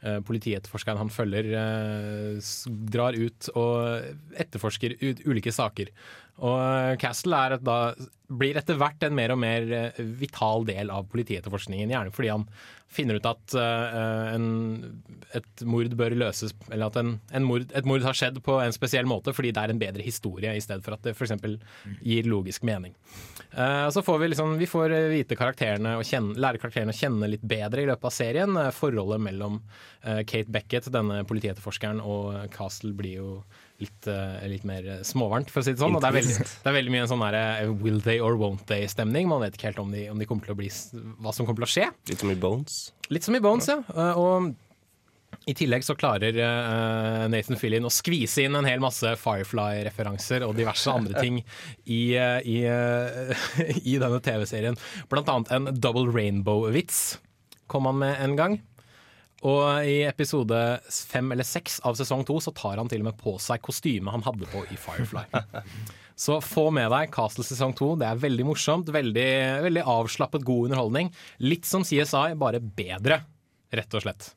eh, 0.00 0.20
politietterforskeren 0.24 1.00
han 1.00 1.10
følger, 1.12 1.48
drar 2.92 3.16
ut 3.16 3.48
og 3.56 4.36
etterforsker 4.38 4.96
ulike 5.26 5.52
saker. 5.52 5.92
Og 6.44 6.56
eh, 6.60 6.94
Castle 7.00 7.38
er 7.38 7.56
da, 7.64 7.78
blir 8.26 8.58
etter 8.58 8.76
hvert 8.80 9.04
en 9.06 9.14
mer 9.16 9.32
og 9.32 9.38
mer 9.40 9.68
eh, 9.72 10.00
vital 10.20 10.66
del 10.68 10.90
av 10.92 11.06
politietterforskningen. 11.12 11.92
Gjerne 11.94 12.12
fordi 12.14 12.32
han 12.32 12.44
finner 12.92 13.18
ut 13.18 13.26
at 13.26 13.54
uh, 13.58 14.28
en, 14.30 14.44
et 15.34 15.62
mord 15.66 15.90
bør 15.98 16.14
løses 16.14 16.52
Eller 16.70 16.86
at 16.86 16.94
en, 17.00 17.16
en 17.34 17.44
mord, 17.44 17.64
et 17.74 17.88
mord 17.88 18.04
har 18.06 18.14
skjedd 18.16 18.38
på 18.46 18.60
en 18.62 18.72
spesiell 18.72 19.08
måte 19.10 19.34
fordi 19.34 19.50
det 19.52 19.64
er 19.64 19.72
en 19.74 19.80
bedre 19.80 20.06
historie, 20.06 20.52
i 20.54 20.62
stedet 20.62 20.86
for 20.86 20.94
at 20.94 21.02
det 21.02 21.16
f.eks. 21.16 21.34
gir 22.06 22.30
logisk 22.30 22.64
mening. 22.68 22.94
Uh, 23.50 23.90
så 23.92 24.04
får 24.06 24.22
vi 24.22 24.30
liksom 24.30 24.54
Vi 24.60 24.70
får 24.70 24.94
vite 25.12 25.38
karakterene 25.38 25.96
og 25.98 26.06
kjenne, 26.06 26.38
lære 26.40 26.62
karakterene 26.62 26.94
å 26.94 27.00
kjenne 27.00 27.30
litt 27.32 27.44
bedre 27.46 27.82
i 27.82 27.90
løpet 27.90 28.10
av 28.10 28.14
serien. 28.14 28.60
Forholdet 28.76 29.24
mellom 29.24 29.60
uh, 29.60 30.22
Kate 30.22 30.50
Beckett, 30.52 30.90
denne 30.94 31.24
politietterforskeren, 31.28 32.04
og 32.04 32.46
Castle 32.54 32.94
blir 32.96 33.18
jo 33.18 33.30
litt, 33.82 34.06
eh, 34.08 34.44
litt 34.50 34.66
mer 34.68 34.86
småvarmt, 35.06 35.50
for 35.52 35.60
å 35.60 35.66
si 35.66 35.74
det 35.74 35.82
sånn. 35.82 35.96
Og 35.96 36.04
det 36.04 36.10
er 36.10 36.18
veldig, 36.18 36.36
det 36.64 36.70
er 36.70 36.76
veldig 36.78 36.94
mye 36.94 37.04
en 37.04 37.10
sånn 37.12 37.24
derre 37.26 37.44
eh, 37.62 37.72
will 37.84 37.98
they 38.04 38.20
or 38.22 38.38
won't 38.40 38.66
they-stemning. 38.70 39.28
Man 39.30 39.42
vet 39.44 39.58
ikke 39.58 39.70
helt 39.70 39.82
om 39.82 39.90
de, 39.94 40.06
om 40.12 40.20
de 40.20 40.28
bli 40.28 40.70
hva 40.70 41.34
som 41.34 41.48
kommer 41.48 41.64
til 41.64 41.68
å 41.68 41.72
skje. 41.74 41.88
Litt 42.12 42.22
som 42.24 42.32
i 42.32 42.38
Bones. 42.46 42.78
Litt 43.12 43.26
som 43.26 43.36
i 43.36 43.42
Bones, 43.44 43.68
ja. 43.70 43.82
Eh, 43.92 44.22
Og 44.22 44.54
i 45.46 45.54
tillegg 45.54 45.84
så 45.86 45.94
klarer 45.98 46.34
uh, 46.40 47.26
Nathan 47.30 47.58
Fillion 47.60 47.86
å 47.86 47.92
skvise 47.92 48.46
inn 48.46 48.56
en 48.58 48.66
hel 48.66 48.80
masse 48.82 49.12
Firefly-referanser 49.20 50.42
og 50.46 50.56
diverse 50.58 50.90
andre 50.90 51.20
ting 51.24 51.38
i, 51.84 52.16
uh, 52.18 52.40
i, 52.42 52.56
uh, 52.66 53.44
i 53.92 53.98
denne 54.02 54.18
TV-serien. 54.24 54.78
Blant 55.12 55.30
annet 55.30 55.52
en 55.54 55.70
Double 55.76 56.08
Rainbow-vits 56.10 57.20
kom 57.70 57.86
han 57.90 58.00
med 58.00 58.22
en 58.22 58.38
gang. 58.38 58.58
Og 59.44 59.84
i 59.84 59.98
episode 60.08 60.56
fem 60.88 61.28
eller 61.34 61.44
seks 61.44 61.76
av 61.84 61.98
sesong 61.98 62.24
to 62.24 62.38
så 62.40 62.54
tar 62.56 62.80
han 62.80 62.88
til 62.88 63.02
og 63.04 63.10
med 63.10 63.18
på 63.20 63.34
seg 63.42 63.60
kostymet 63.64 64.14
han 64.14 64.24
hadde 64.24 64.48
på 64.48 64.62
i 64.72 64.78
Firefly. 64.80 65.26
Så 66.16 66.38
få 66.40 66.70
med 66.72 66.88
deg 66.88 67.10
Castle 67.12 67.44
sesong 67.44 67.74
to. 67.76 67.90
Det 68.00 68.06
er 68.08 68.20
veldig 68.22 68.46
morsomt. 68.48 68.88
Veldig, 68.88 69.28
veldig 69.66 69.82
avslappet, 69.84 70.46
god 70.48 70.70
underholdning. 70.70 71.10
Litt 71.44 71.68
som 71.68 71.84
CSI, 71.84 72.30
bare 72.40 72.62
bedre, 72.64 73.20
rett 73.76 73.96
og 73.98 74.06
slett. 74.06 74.30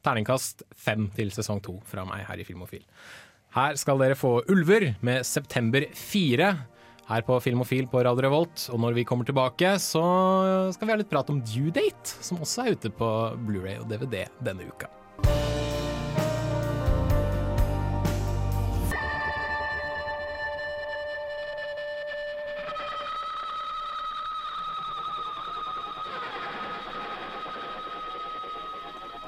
Terningkast 0.00 0.64
fem 0.72 1.10
til 1.12 1.28
sesong 1.34 1.60
to 1.60 1.76
fra 1.84 2.06
meg 2.08 2.24
her 2.24 2.40
i 2.40 2.46
Filmofil. 2.48 2.86
Her 3.52 3.76
skal 3.76 4.00
dere 4.00 4.16
få 4.16 4.38
Ulver 4.52 4.94
med 5.04 5.28
September 5.28 5.84
4 5.92 6.48
her 7.06 7.22
på 7.26 7.38
Filmofil 7.42 7.86
på 7.90 8.02
Radio 8.02 8.26
Revolt. 8.26 8.66
Og 8.74 8.82
når 8.82 8.98
vi 8.98 9.06
kommer 9.06 9.26
tilbake, 9.28 9.76
så 9.82 10.02
skal 10.74 10.88
vi 10.88 10.94
ha 10.94 11.00
litt 11.02 11.12
prat 11.12 11.30
om 11.32 11.42
Due 11.44 11.74
Date, 11.74 12.18
som 12.20 12.42
også 12.42 12.66
er 12.66 12.76
ute 12.78 12.92
på 12.94 13.10
Blu-ray 13.46 13.78
og 13.82 13.90
DVD 13.90 14.26
denne 14.42 14.66
uka. 14.66 14.90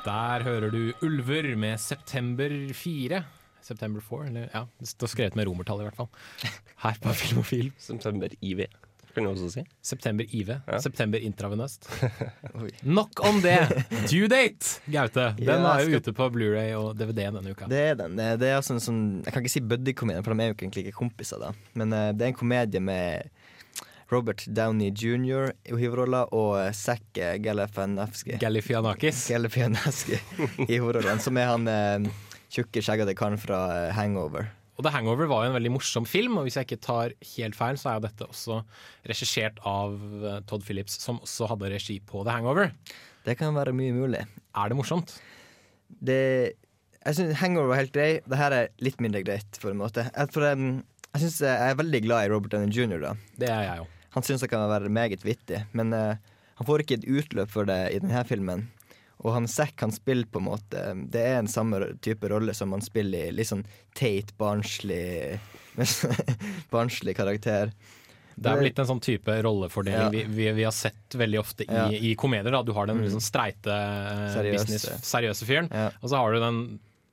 Der 0.08 0.40
hører 0.40 0.70
du 0.72 0.92
Ulver 1.04 1.50
med 1.58 1.76
September 1.82 2.48
4. 2.72 3.18
September 3.68 4.00
4, 4.04 4.26
eller 4.32 4.48
ja, 4.54 4.64
det 4.80 4.88
står 4.90 5.12
skrevet 5.14 5.36
med 5.38 5.46
romertall 5.50 5.82
i 5.84 5.88
hvert 5.88 5.98
fall. 6.00 6.10
Her 6.84 7.00
på 7.04 7.12
Filmofil. 7.22 7.70
September 7.78 8.32
IV, 8.40 8.64
kan 9.14 9.24
du 9.26 9.30
også 9.32 9.48
si. 9.50 9.62
September 9.82 10.24
IV. 10.30 10.52
September 10.84 11.18
intravenøst. 11.26 11.88
Nok 12.98 13.22
om 13.26 13.40
det! 13.42 13.56
Due 14.10 14.28
date, 14.30 14.78
Gaute. 14.92 15.24
Den 15.40 15.48
Ja, 15.48 15.72
er 15.74 15.82
jo 15.84 15.88
skal- 15.90 16.02
ute 16.04 16.14
på 16.20 16.28
Blu-ray 16.36 16.70
og 16.78 16.92
DVD 17.00 17.24
denne 17.32 17.50
uka. 17.50 17.66
Det 17.70 17.80
er 17.90 17.98
den. 17.98 18.14
Det 18.20 18.28
det 18.44 18.52
er 18.54 18.62
sånn, 18.62 18.78
sånn 18.84 19.00
Jeg 19.24 19.34
kan 19.34 19.42
ikke 19.42 19.54
si 19.56 19.64
buddy-komedie, 19.64 20.22
for 20.22 20.34
de 20.38 20.44
er 20.46 20.52
jo 20.52 20.56
ikke 20.58 20.68
egentlig 20.68 20.86
ikke 20.88 21.00
kompiser, 21.00 21.42
da. 21.42 21.50
Men 21.74 21.92
uh, 21.96 22.12
det 22.14 22.28
er 22.28 22.32
en 22.32 22.38
komedie 22.38 22.80
med 22.84 23.26
Robert 24.08 24.46
Downey 24.56 24.88
jr. 24.96 25.50
i 25.68 25.74
hovedrolla 25.76 26.22
og 26.32 26.54
eh, 26.62 26.70
Zac 26.72 27.02
eh, 27.20 27.34
Galifianakis 27.44 28.22
Galifianakis. 28.40 29.26
Galifianakis 29.28 29.98
i 30.64 30.78
hovedrollen, 30.80 31.20
som 31.20 31.36
er 31.36 31.50
han 31.50 31.66
eh, 31.68 32.06
tjukke, 32.52 32.82
skjeggete 32.84 33.16
karen 33.18 33.40
fra 33.40 33.60
eh, 33.74 33.94
Hangover. 33.96 34.48
Og 34.78 34.84
The 34.86 34.92
Hangover 34.94 35.26
var 35.26 35.42
jo 35.42 35.50
en 35.50 35.56
veldig 35.56 35.72
morsom 35.74 36.06
film, 36.06 36.36
og 36.38 36.46
hvis 36.46 36.54
jeg 36.58 36.68
ikke 36.68 36.82
tar 36.86 37.14
helt 37.32 37.56
feil, 37.58 37.78
så 37.80 37.90
er 37.90 37.98
jo 37.98 38.04
dette 38.04 38.28
også 38.28 38.60
regissert 39.10 39.58
av 39.66 39.96
eh, 40.22 40.38
Todd 40.46 40.62
Phillips, 40.66 41.00
som 41.02 41.18
også 41.24 41.50
hadde 41.50 41.72
regi 41.72 41.98
på 41.98 42.22
The 42.22 42.36
Hangover. 42.36 42.70
Det 43.26 43.34
kan 43.40 43.56
være 43.56 43.74
mye 43.76 43.96
mulig. 43.96 44.22
Er 44.54 44.70
det 44.70 44.78
morsomt? 44.78 45.18
Det 45.88 46.54
Jeg 47.08 47.16
syns 47.16 47.38
Hangover 47.40 47.72
var 47.72 47.82
helt 47.82 47.94
grei. 47.94 48.10
Det 48.22 48.38
her 48.38 48.54
er 48.54 48.72
litt 48.84 49.02
mindre 49.02 49.24
greit, 49.26 49.58
for 49.58 49.72
en 49.72 49.80
måte. 49.80 50.06
Jeg, 50.06 50.30
for, 50.34 50.46
um, 50.46 50.82
jeg, 51.08 51.20
synes 51.24 51.40
jeg 51.42 51.70
er 51.72 51.78
veldig 51.78 52.02
glad 52.06 52.26
i 52.26 52.32
Robert 52.32 52.54
Downey 52.54 52.70
jr. 52.74 53.00
Da. 53.02 53.14
Det 53.40 53.50
er 53.50 53.62
jeg 53.66 53.82
jo. 53.82 53.86
Han 54.14 54.26
syns 54.26 54.44
det 54.44 54.50
kan 54.52 54.66
være 54.70 54.90
meget 54.92 55.24
vittig, 55.26 55.64
men 55.76 55.94
uh, 55.94 56.14
han 56.58 56.66
får 56.68 56.84
ikke 56.84 57.00
et 57.00 57.08
utløp 57.10 57.50
for 57.50 57.68
det 57.68 57.80
i 57.94 58.00
denne 58.02 58.22
filmen. 58.28 58.68
Og 59.26 59.32
han 59.34 59.48
Zack 59.50 59.80
han 59.80 59.90
spiller 59.90 60.26
på 60.30 60.38
en 60.38 60.46
måte 60.46 60.82
Det 61.10 61.20
er 61.26 61.38
en 61.40 61.48
samme 61.50 61.80
type 62.00 62.28
rolle 62.30 62.54
som 62.54 62.70
han 62.72 62.80
spiller 62.84 63.28
i 63.28 63.32
litt 63.34 63.48
sånn 63.50 63.64
teit, 63.98 64.30
barnslig 64.38 65.38
Barnslig 66.70 67.16
karakter. 67.18 67.72
Det 68.38 68.50
er 68.52 68.60
blitt 68.62 68.78
en 68.78 68.86
sånn 68.86 69.00
type 69.02 69.34
rollefordeling 69.42 69.98
Ja. 70.04 70.10
vi, 70.14 70.22
vi, 70.30 70.44
vi 70.60 70.62
har 70.66 70.74
sett 70.74 71.16
veldig 71.18 71.40
ofte 71.40 71.64
i, 71.66 71.72
Ja. 71.74 71.88
i 71.90 72.12
komedier. 72.14 72.52
Da. 72.54 72.62
Du 72.62 72.72
har 72.72 72.86
den 72.86 72.98
Mm. 72.98 73.04
liksom 73.08 73.20
streite, 73.24 73.66
eh, 73.66 74.28
Seriøse. 74.36 74.52
business, 74.66 74.84
seriøse 75.02 75.44
fyren, 75.48 75.68
og 76.02 76.08
så 76.10 76.16
har 76.16 76.32
du 76.32 76.38
den 76.40 76.60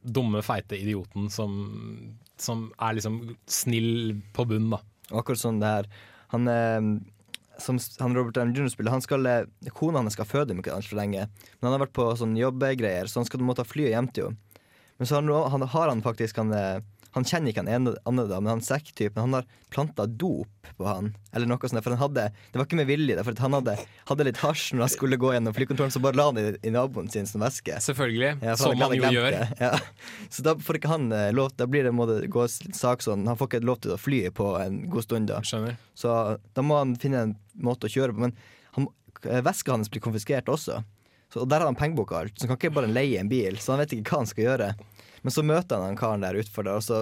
dumme, 0.05 0.43
feite 0.45 0.77
idioten 0.77 1.31
som, 1.31 2.15
som 2.37 2.71
er 2.79 2.93
liksom 2.93 3.35
snill 3.47 4.21
på 4.33 4.45
bunn, 4.47 4.69
da. 4.69 4.77
Og 5.11 5.23
akkurat 5.23 5.41
sånn 5.41 5.59
det 5.59 5.65
her 5.67 5.85
Han, 6.29 6.47
eh, 6.47 6.99
som 7.61 7.79
han 7.99 8.15
Robert 8.15 8.35
Downey 8.35 8.55
Jr. 8.55 8.69
spiller, 8.73 8.91
han 8.91 9.03
skal, 9.03 9.25
eh, 9.25 9.71
kona 9.73 10.01
hans 10.01 10.13
skal 10.17 10.27
føde 10.27 10.51
om 10.51 10.61
ikke 10.61 10.73
altfor 10.75 10.99
lenge. 10.99 11.27
Men 11.59 11.69
han 11.69 11.75
har 11.75 11.85
vært 11.87 11.95
på 11.97 12.07
sånn 12.19 12.35
jobbegreier, 12.39 13.07
så 13.07 13.21
han 13.21 13.29
skal 13.29 13.45
måtte 13.45 13.67
fly 13.67 13.89
hjem 13.91 14.11
til 14.13 14.29
henne. 14.29 14.41
Men 14.97 15.07
så 15.07 15.17
har 15.17 15.25
han, 15.27 15.51
han, 15.51 15.67
har 15.67 15.89
han 15.91 16.01
faktisk 16.01 16.37
han, 16.39 16.53
eh, 16.55 16.79
han 17.15 17.23
kjenner 17.23 17.51
ikke 17.51 17.63
han 17.63 17.71
ene 17.71 17.93
da, 17.95 18.39
men 18.41 18.49
han 18.49 18.61
Zack-typen 18.63 19.21
han 19.23 19.37
har 19.37 19.45
planta 19.71 20.03
dop 20.05 20.67
på 20.75 20.87
han. 20.87 21.13
Eller 21.31 21.47
noe 21.47 21.69
sånt, 21.69 21.79
for 21.83 21.93
han 21.95 22.01
hadde 22.01 22.25
Det 22.51 22.59
var 22.59 22.67
ikke 22.67 22.79
med 22.79 22.89
vilje, 22.89 23.15
for 23.23 23.39
han 23.39 23.55
hadde, 23.55 23.75
hadde 24.09 24.25
litt 24.27 24.41
hasj 24.43 24.73
når 24.75 24.83
han 24.85 24.91
skulle 24.91 25.19
gå 25.21 25.31
gjennom 25.31 25.55
flykontrollen, 25.55 25.93
så 25.95 26.01
bare 26.03 26.19
la 26.19 26.25
han 26.27 26.39
i, 26.41 26.45
i 26.67 26.73
naboen 26.75 27.07
sin 27.11 27.27
som 27.29 27.43
væske. 27.43 27.77
Selvfølgelig. 27.85 28.33
Ja, 28.43 28.57
som 28.59 28.75
han 28.75 28.83
han 28.91 28.97
jo 28.99 29.13
gjør. 29.15 29.37
Ja. 29.63 29.71
Så 30.27 30.43
da 30.43 30.57
får 30.59 30.81
ikke 30.81 30.91
han 30.91 31.07
eh, 31.15 31.29
lov 31.35 31.53
Da 31.55 31.67
blir 31.69 31.87
det 31.87 31.93
må 31.95 32.07
det 32.09 32.25
gå 32.33 32.43
sak 32.49 33.03
sånn 33.05 33.23
Han 33.29 33.37
får 33.39 33.49
ikke 33.51 33.67
lov 33.67 33.79
til 33.85 33.93
å 33.95 33.99
fly 34.01 34.19
på 34.35 34.49
en 34.59 34.81
god 34.91 35.07
stund 35.07 35.31
da. 35.31 35.39
Skjønner. 35.45 35.79
Så 35.95 36.11
da 36.57 36.65
må 36.65 36.81
han 36.81 36.97
finne 36.99 37.23
en 37.29 37.35
måte 37.55 37.87
å 37.87 37.93
kjøre 37.95 38.15
på. 38.15 38.25
Men 38.25 38.35
han, 38.75 38.89
eh, 39.23 39.39
veska 39.45 39.71
hans 39.77 39.91
blir 39.93 40.03
konfiskert 40.03 40.51
også. 40.51 40.81
Så, 41.31 41.45
og 41.45 41.47
der 41.49 41.63
har 41.63 41.71
han 41.71 41.79
pengeboka 41.79 42.19
alt, 42.19 42.35
så 42.35 42.45
han 42.45 42.53
kan 42.53 42.59
ikke 42.59 42.75
bare 42.81 42.91
leie 42.91 43.23
en 43.23 43.31
bil. 43.31 43.57
Så 43.61 43.73
han 43.73 43.81
vet 43.81 43.95
ikke 43.95 44.11
hva 44.11 44.21
han 44.25 44.29
skal 44.29 44.47
gjøre. 44.49 44.69
Men 45.25 45.33
så 45.33 45.41
møter 45.45 45.79
han 45.81 45.89
han 45.91 45.97
karen 45.99 46.21
der 46.25 46.37
utfor 46.37 46.67
der, 46.67 46.77
og 46.77 46.85
så, 46.85 46.99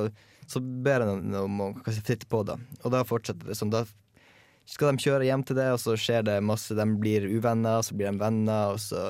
så 0.47 0.61
ber 0.63 1.03
han 1.03 1.33
om 1.35 1.59
å 1.59 1.67
hva 1.73 1.81
skal 1.83 1.91
jeg 1.91 1.99
si, 1.99 2.05
flytte 2.07 2.29
på, 2.31 2.39
det. 2.47 2.55
Og 2.85 2.93
da 2.95 3.03
fortsetter 3.07 3.51
det 3.51 3.57
sånn. 3.59 3.73
Da 3.73 3.83
skal 4.71 4.93
de 4.95 5.03
kjøre 5.03 5.27
hjem 5.27 5.43
til 5.43 5.57
det, 5.59 5.65
og 5.75 5.81
så 5.83 5.97
skjer 5.99 6.23
det 6.29 6.37
masse. 6.47 6.71
De 6.77 6.85
blir 7.03 7.27
uvenner, 7.27 7.81
så 7.83 7.97
blir 7.99 8.13
de 8.13 8.21
venner, 8.23 8.71
og 8.77 8.79
så 8.79 9.09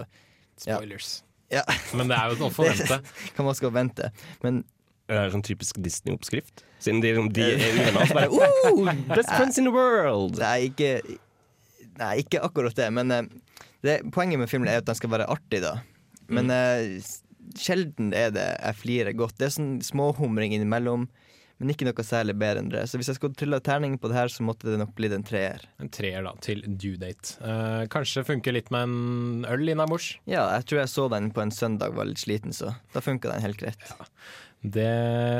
ja. 0.65 0.79
Spoilers. 0.79 1.11
Ja. 1.53 1.61
Men 1.93 2.09
det 2.09 2.17
er 2.17 2.33
jo 2.33 2.39
noe 2.41 2.49
å 2.49 2.55
forvente. 2.59 2.97
Kan 3.37 3.45
man 3.45 3.57
skal 3.57 3.73
vente. 3.75 4.09
Men 4.41 4.63
Det 5.05 5.19
er 5.19 5.33
sånn 5.33 5.45
typisk 5.45 5.77
Disney-oppskrift. 5.83 6.63
Siden 6.81 7.03
de, 7.03 7.13
de 7.37 7.45
er 7.53 7.61
uvenner, 7.77 8.09
så 8.09 8.17
bare 8.17 8.29
oh, 8.73 8.89
Best 9.13 9.29
friends 9.35 9.61
in 9.61 9.69
the 9.69 9.73
world! 9.75 10.39
Nei, 10.41 10.71
ikke, 10.71 10.95
nei, 12.01 12.13
ikke 12.25 12.41
akkurat 12.49 12.75
det. 12.81 12.89
Men 12.97 13.13
eh, 13.13 13.29
det, 13.85 13.99
poenget 14.15 14.41
med 14.41 14.49
filmen 14.49 14.71
er 14.73 14.81
at 14.81 14.89
den 14.89 14.97
skal 14.97 15.13
være 15.13 15.29
artig, 15.31 15.61
da. 15.63 15.75
Men 16.33 16.49
eh, 16.55 16.97
s- 17.03 17.19
sjelden 17.59 18.13
er 18.17 18.33
det 18.35 18.47
jeg 18.51 18.79
flirer 18.79 19.17
godt. 19.17 19.37
Det 19.39 19.47
er 19.47 19.55
sånn 19.57 19.75
småhumring 19.85 20.55
innimellom, 20.55 21.07
men 21.61 21.71
ikke 21.71 21.87
noe 21.87 22.05
særlig 22.05 22.35
bedre 22.41 22.63
enn 22.63 22.71
det. 22.73 22.83
Så 22.89 22.99
hvis 22.99 23.11
jeg 23.11 23.19
skulle 23.19 23.37
trille 23.39 23.59
terning 23.63 23.95
på 24.01 24.09
det 24.11 24.17
her, 24.17 24.31
så 24.31 24.45
måtte 24.45 24.67
det 24.71 24.79
nok 24.81 24.93
blitt 24.97 25.15
en 25.15 25.25
treer. 25.27 25.63
En 25.83 25.91
treer 25.93 26.25
da, 26.25 26.33
til 26.43 26.63
due 26.67 26.99
date. 27.01 27.37
Eh, 27.39 27.83
kanskje 27.93 28.25
funker 28.27 28.55
litt 28.55 28.71
med 28.73 28.89
en 28.89 29.49
øl 29.49 29.73
innabords. 29.75 30.15
Ja, 30.29 30.47
jeg 30.57 30.67
tror 30.69 30.83
jeg 30.83 30.93
så 30.93 31.07
den 31.13 31.31
på 31.35 31.45
en 31.45 31.53
søndag, 31.55 31.95
var 31.97 32.09
litt 32.09 32.23
sliten, 32.23 32.55
så 32.55 32.73
da 32.95 33.03
funka 33.05 33.31
den 33.31 33.45
helt 33.45 33.61
greit. 33.61 33.93
Det 34.63 34.91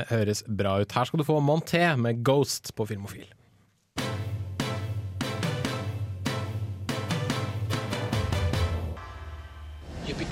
høres 0.09 0.43
bra 0.47 0.77
ut. 0.83 0.91
Her 0.91 1.07
skal 1.07 1.21
du 1.21 1.27
få 1.27 1.39
Monté 1.39 1.85
med 1.99 2.25
Ghost 2.27 2.73
på 2.75 2.87
Filmofil. 2.89 3.29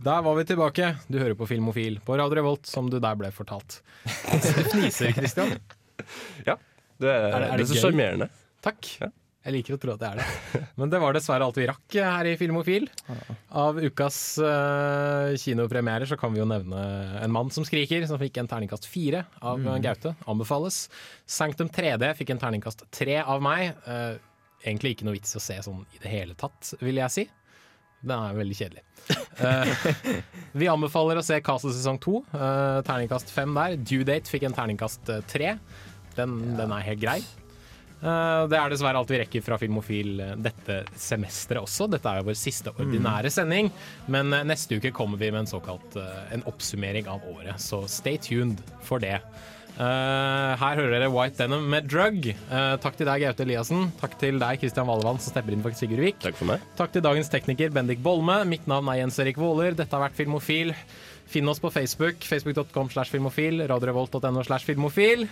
Der 0.00 0.22
var 0.24 0.34
vi 0.38 0.44
tilbake. 0.48 0.94
Du 1.12 1.18
hører 1.20 1.36
på 1.36 1.46
Filmofil 1.50 1.98
på 2.04 2.16
Radio 2.16 2.38
Revolt, 2.40 2.66
som 2.68 2.88
du 2.90 2.98
der 3.02 3.16
ble 3.20 3.28
fortalt. 3.34 3.80
Du 4.04 4.62
fniser, 4.72 5.12
Christian. 5.16 5.56
Ja. 6.46 6.56
Det 7.00 7.08
er, 7.08 7.26
Er 7.26 7.40
det- 7.40 7.48
er 7.50 7.56
det 7.56 7.66
det 7.66 7.72
så 7.74 7.82
sjarmerende. 7.84 8.30
Takk. 8.64 8.88
Jeg 9.40 9.54
liker 9.54 9.72
å 9.76 9.80
tro 9.80 9.92
at 9.94 10.00
det 10.02 10.08
er 10.10 10.18
det. 10.20 10.62
Men 10.76 10.90
det 10.92 10.98
var 11.00 11.14
dessverre 11.16 11.46
alt 11.46 11.56
vi 11.56 11.64
rakk 11.68 11.94
her 11.96 12.28
i 12.28 12.34
Filmofil. 12.36 12.88
Av 13.56 13.78
ukas 13.80 14.18
uh, 14.44 15.32
kinopremierer 15.40 16.04
så 16.10 16.18
kan 16.20 16.34
vi 16.34 16.42
jo 16.42 16.48
nevne 16.48 16.80
En 17.24 17.32
mann 17.32 17.48
som 17.52 17.64
skriker, 17.64 18.04
som 18.08 18.20
fikk 18.20 18.36
en 18.42 18.48
terningkast 18.50 18.84
fire 18.88 19.22
av 19.40 19.56
Mm. 19.60 19.80
Gaute. 19.84 20.12
Anbefales. 20.28 20.82
Sanctum 21.24 21.68
3D 21.72 22.12
fikk 22.20 22.34
en 22.36 22.42
terningkast 22.42 22.84
tre 22.92 23.16
av 23.24 23.40
meg. 23.44 23.72
Uh, 23.88 24.16
egentlig 24.64 24.92
ikke 24.96 25.08
noe 25.08 25.16
vits 25.16 25.32
å 25.36 25.40
se 25.40 25.56
sånn 25.64 25.86
i 25.96 26.02
det 26.04 26.12
hele 26.12 26.36
tatt, 26.36 26.74
vil 26.84 27.00
jeg 27.00 27.10
si. 27.16 27.24
Den 28.00 28.16
er 28.16 28.38
veldig 28.38 28.56
kjedelig. 28.56 28.84
Uh, 29.40 30.22
vi 30.60 30.70
anbefaler 30.72 31.20
å 31.20 31.24
se 31.24 31.40
Castle 31.44 31.72
sesong 31.76 32.00
to. 32.00 32.22
Uh, 32.32 32.80
terningkast 32.86 33.32
fem 33.34 33.52
der. 33.56 33.76
Due 33.76 34.06
Date 34.08 34.30
fikk 34.30 34.48
en 34.48 34.56
terningkast 34.56 35.12
eh, 35.12 35.22
tre. 35.28 35.54
Den, 36.16 36.40
den 36.58 36.72
er 36.74 36.86
helt 36.86 37.02
grei. 37.02 37.18
Uh, 38.00 38.48
det 38.48 38.56
er 38.56 38.72
dessverre 38.72 38.96
alt 39.02 39.12
vi 39.12 39.20
rekker 39.20 39.44
fra 39.44 39.58
Filmofil 39.60 40.22
dette 40.40 40.80
semesteret 40.96 41.60
også. 41.60 41.90
Dette 41.92 42.08
er 42.08 42.22
jo 42.22 42.30
vår 42.30 42.40
siste 42.40 42.72
ordinære 42.72 43.32
sending, 43.32 43.68
men 44.08 44.32
neste 44.48 44.80
uke 44.80 44.94
kommer 44.96 45.20
vi 45.20 45.28
med 45.28 45.44
en 45.44 45.52
såkalt 45.52 45.98
en 46.00 46.46
oppsummering 46.48 47.10
av 47.12 47.26
året, 47.28 47.60
så 47.60 47.84
stay 47.90 48.16
tuned 48.16 48.64
for 48.86 49.02
det. 49.04 49.18
Eh, 49.80 50.54
her 50.60 50.76
hører 50.76 50.92
dere 50.92 51.08
White 51.08 51.38
Denim 51.40 51.64
med 51.72 51.86
Drug. 51.88 52.26
Uh, 52.50 52.74
takk 52.82 52.98
til 52.98 53.08
deg, 53.08 53.22
Gaute 53.24 53.46
Eliassen. 53.46 53.86
Takk 54.00 54.18
til 54.20 54.36
deg, 54.42 54.60
Kristian 54.60 54.88
Valevann, 54.90 55.20
som 55.22 55.32
stepper 55.32 55.56
inn 55.56 55.64
for 55.64 55.76
Sigurd 55.78 56.04
Vik. 56.04 56.18
Takk 56.20 56.36
for 56.36 56.50
meg. 56.52 56.66
Takk 56.76 56.92
til 56.92 57.04
dagens 57.06 57.32
tekniker 57.32 57.72
Bendik 57.72 58.02
Bolme. 58.04 58.42
Mitt 58.50 58.68
navn 58.68 58.92
er 58.92 59.00
Jens 59.00 59.16
Erik 59.24 59.40
Våler. 59.40 59.72
Dette 59.78 59.96
har 59.96 60.04
vært 60.04 60.20
Filmofil. 60.20 60.74
Finn 61.30 61.48
oss 61.48 61.62
på 61.62 61.72
Facebook. 61.72 62.20
Facebook.com 62.26 62.92
slash 62.92 63.14
filmofil. 63.14 63.64
Radiorevolt.no 63.70 64.44
slash 64.44 64.68
filmofil. 64.68 65.28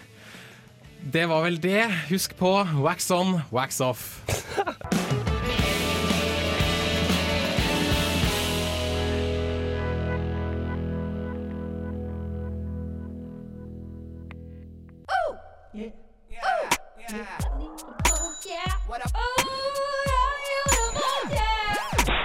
Det 1.12 1.28
var 1.28 1.44
vel 1.44 1.60
det. 1.60 1.84
Husk 2.08 2.38
på 2.40 2.54
wax 2.80 3.10
on, 3.14 3.42
wax 3.52 3.82
off. 3.84 5.26
What 18.88 19.04
up? 19.04 19.12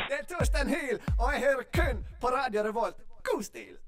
Det 0.09 0.17
er 0.19 0.25
Torstein 0.37 0.69
Hyl, 0.69 0.99
og 1.19 1.33
jeg 1.33 1.39
hører 1.41 1.63
kun 1.73 2.05
på 2.21 2.27
Radio 2.27 2.61
Revolt. 2.61 2.95
God 3.23 3.43
stil! 3.43 3.82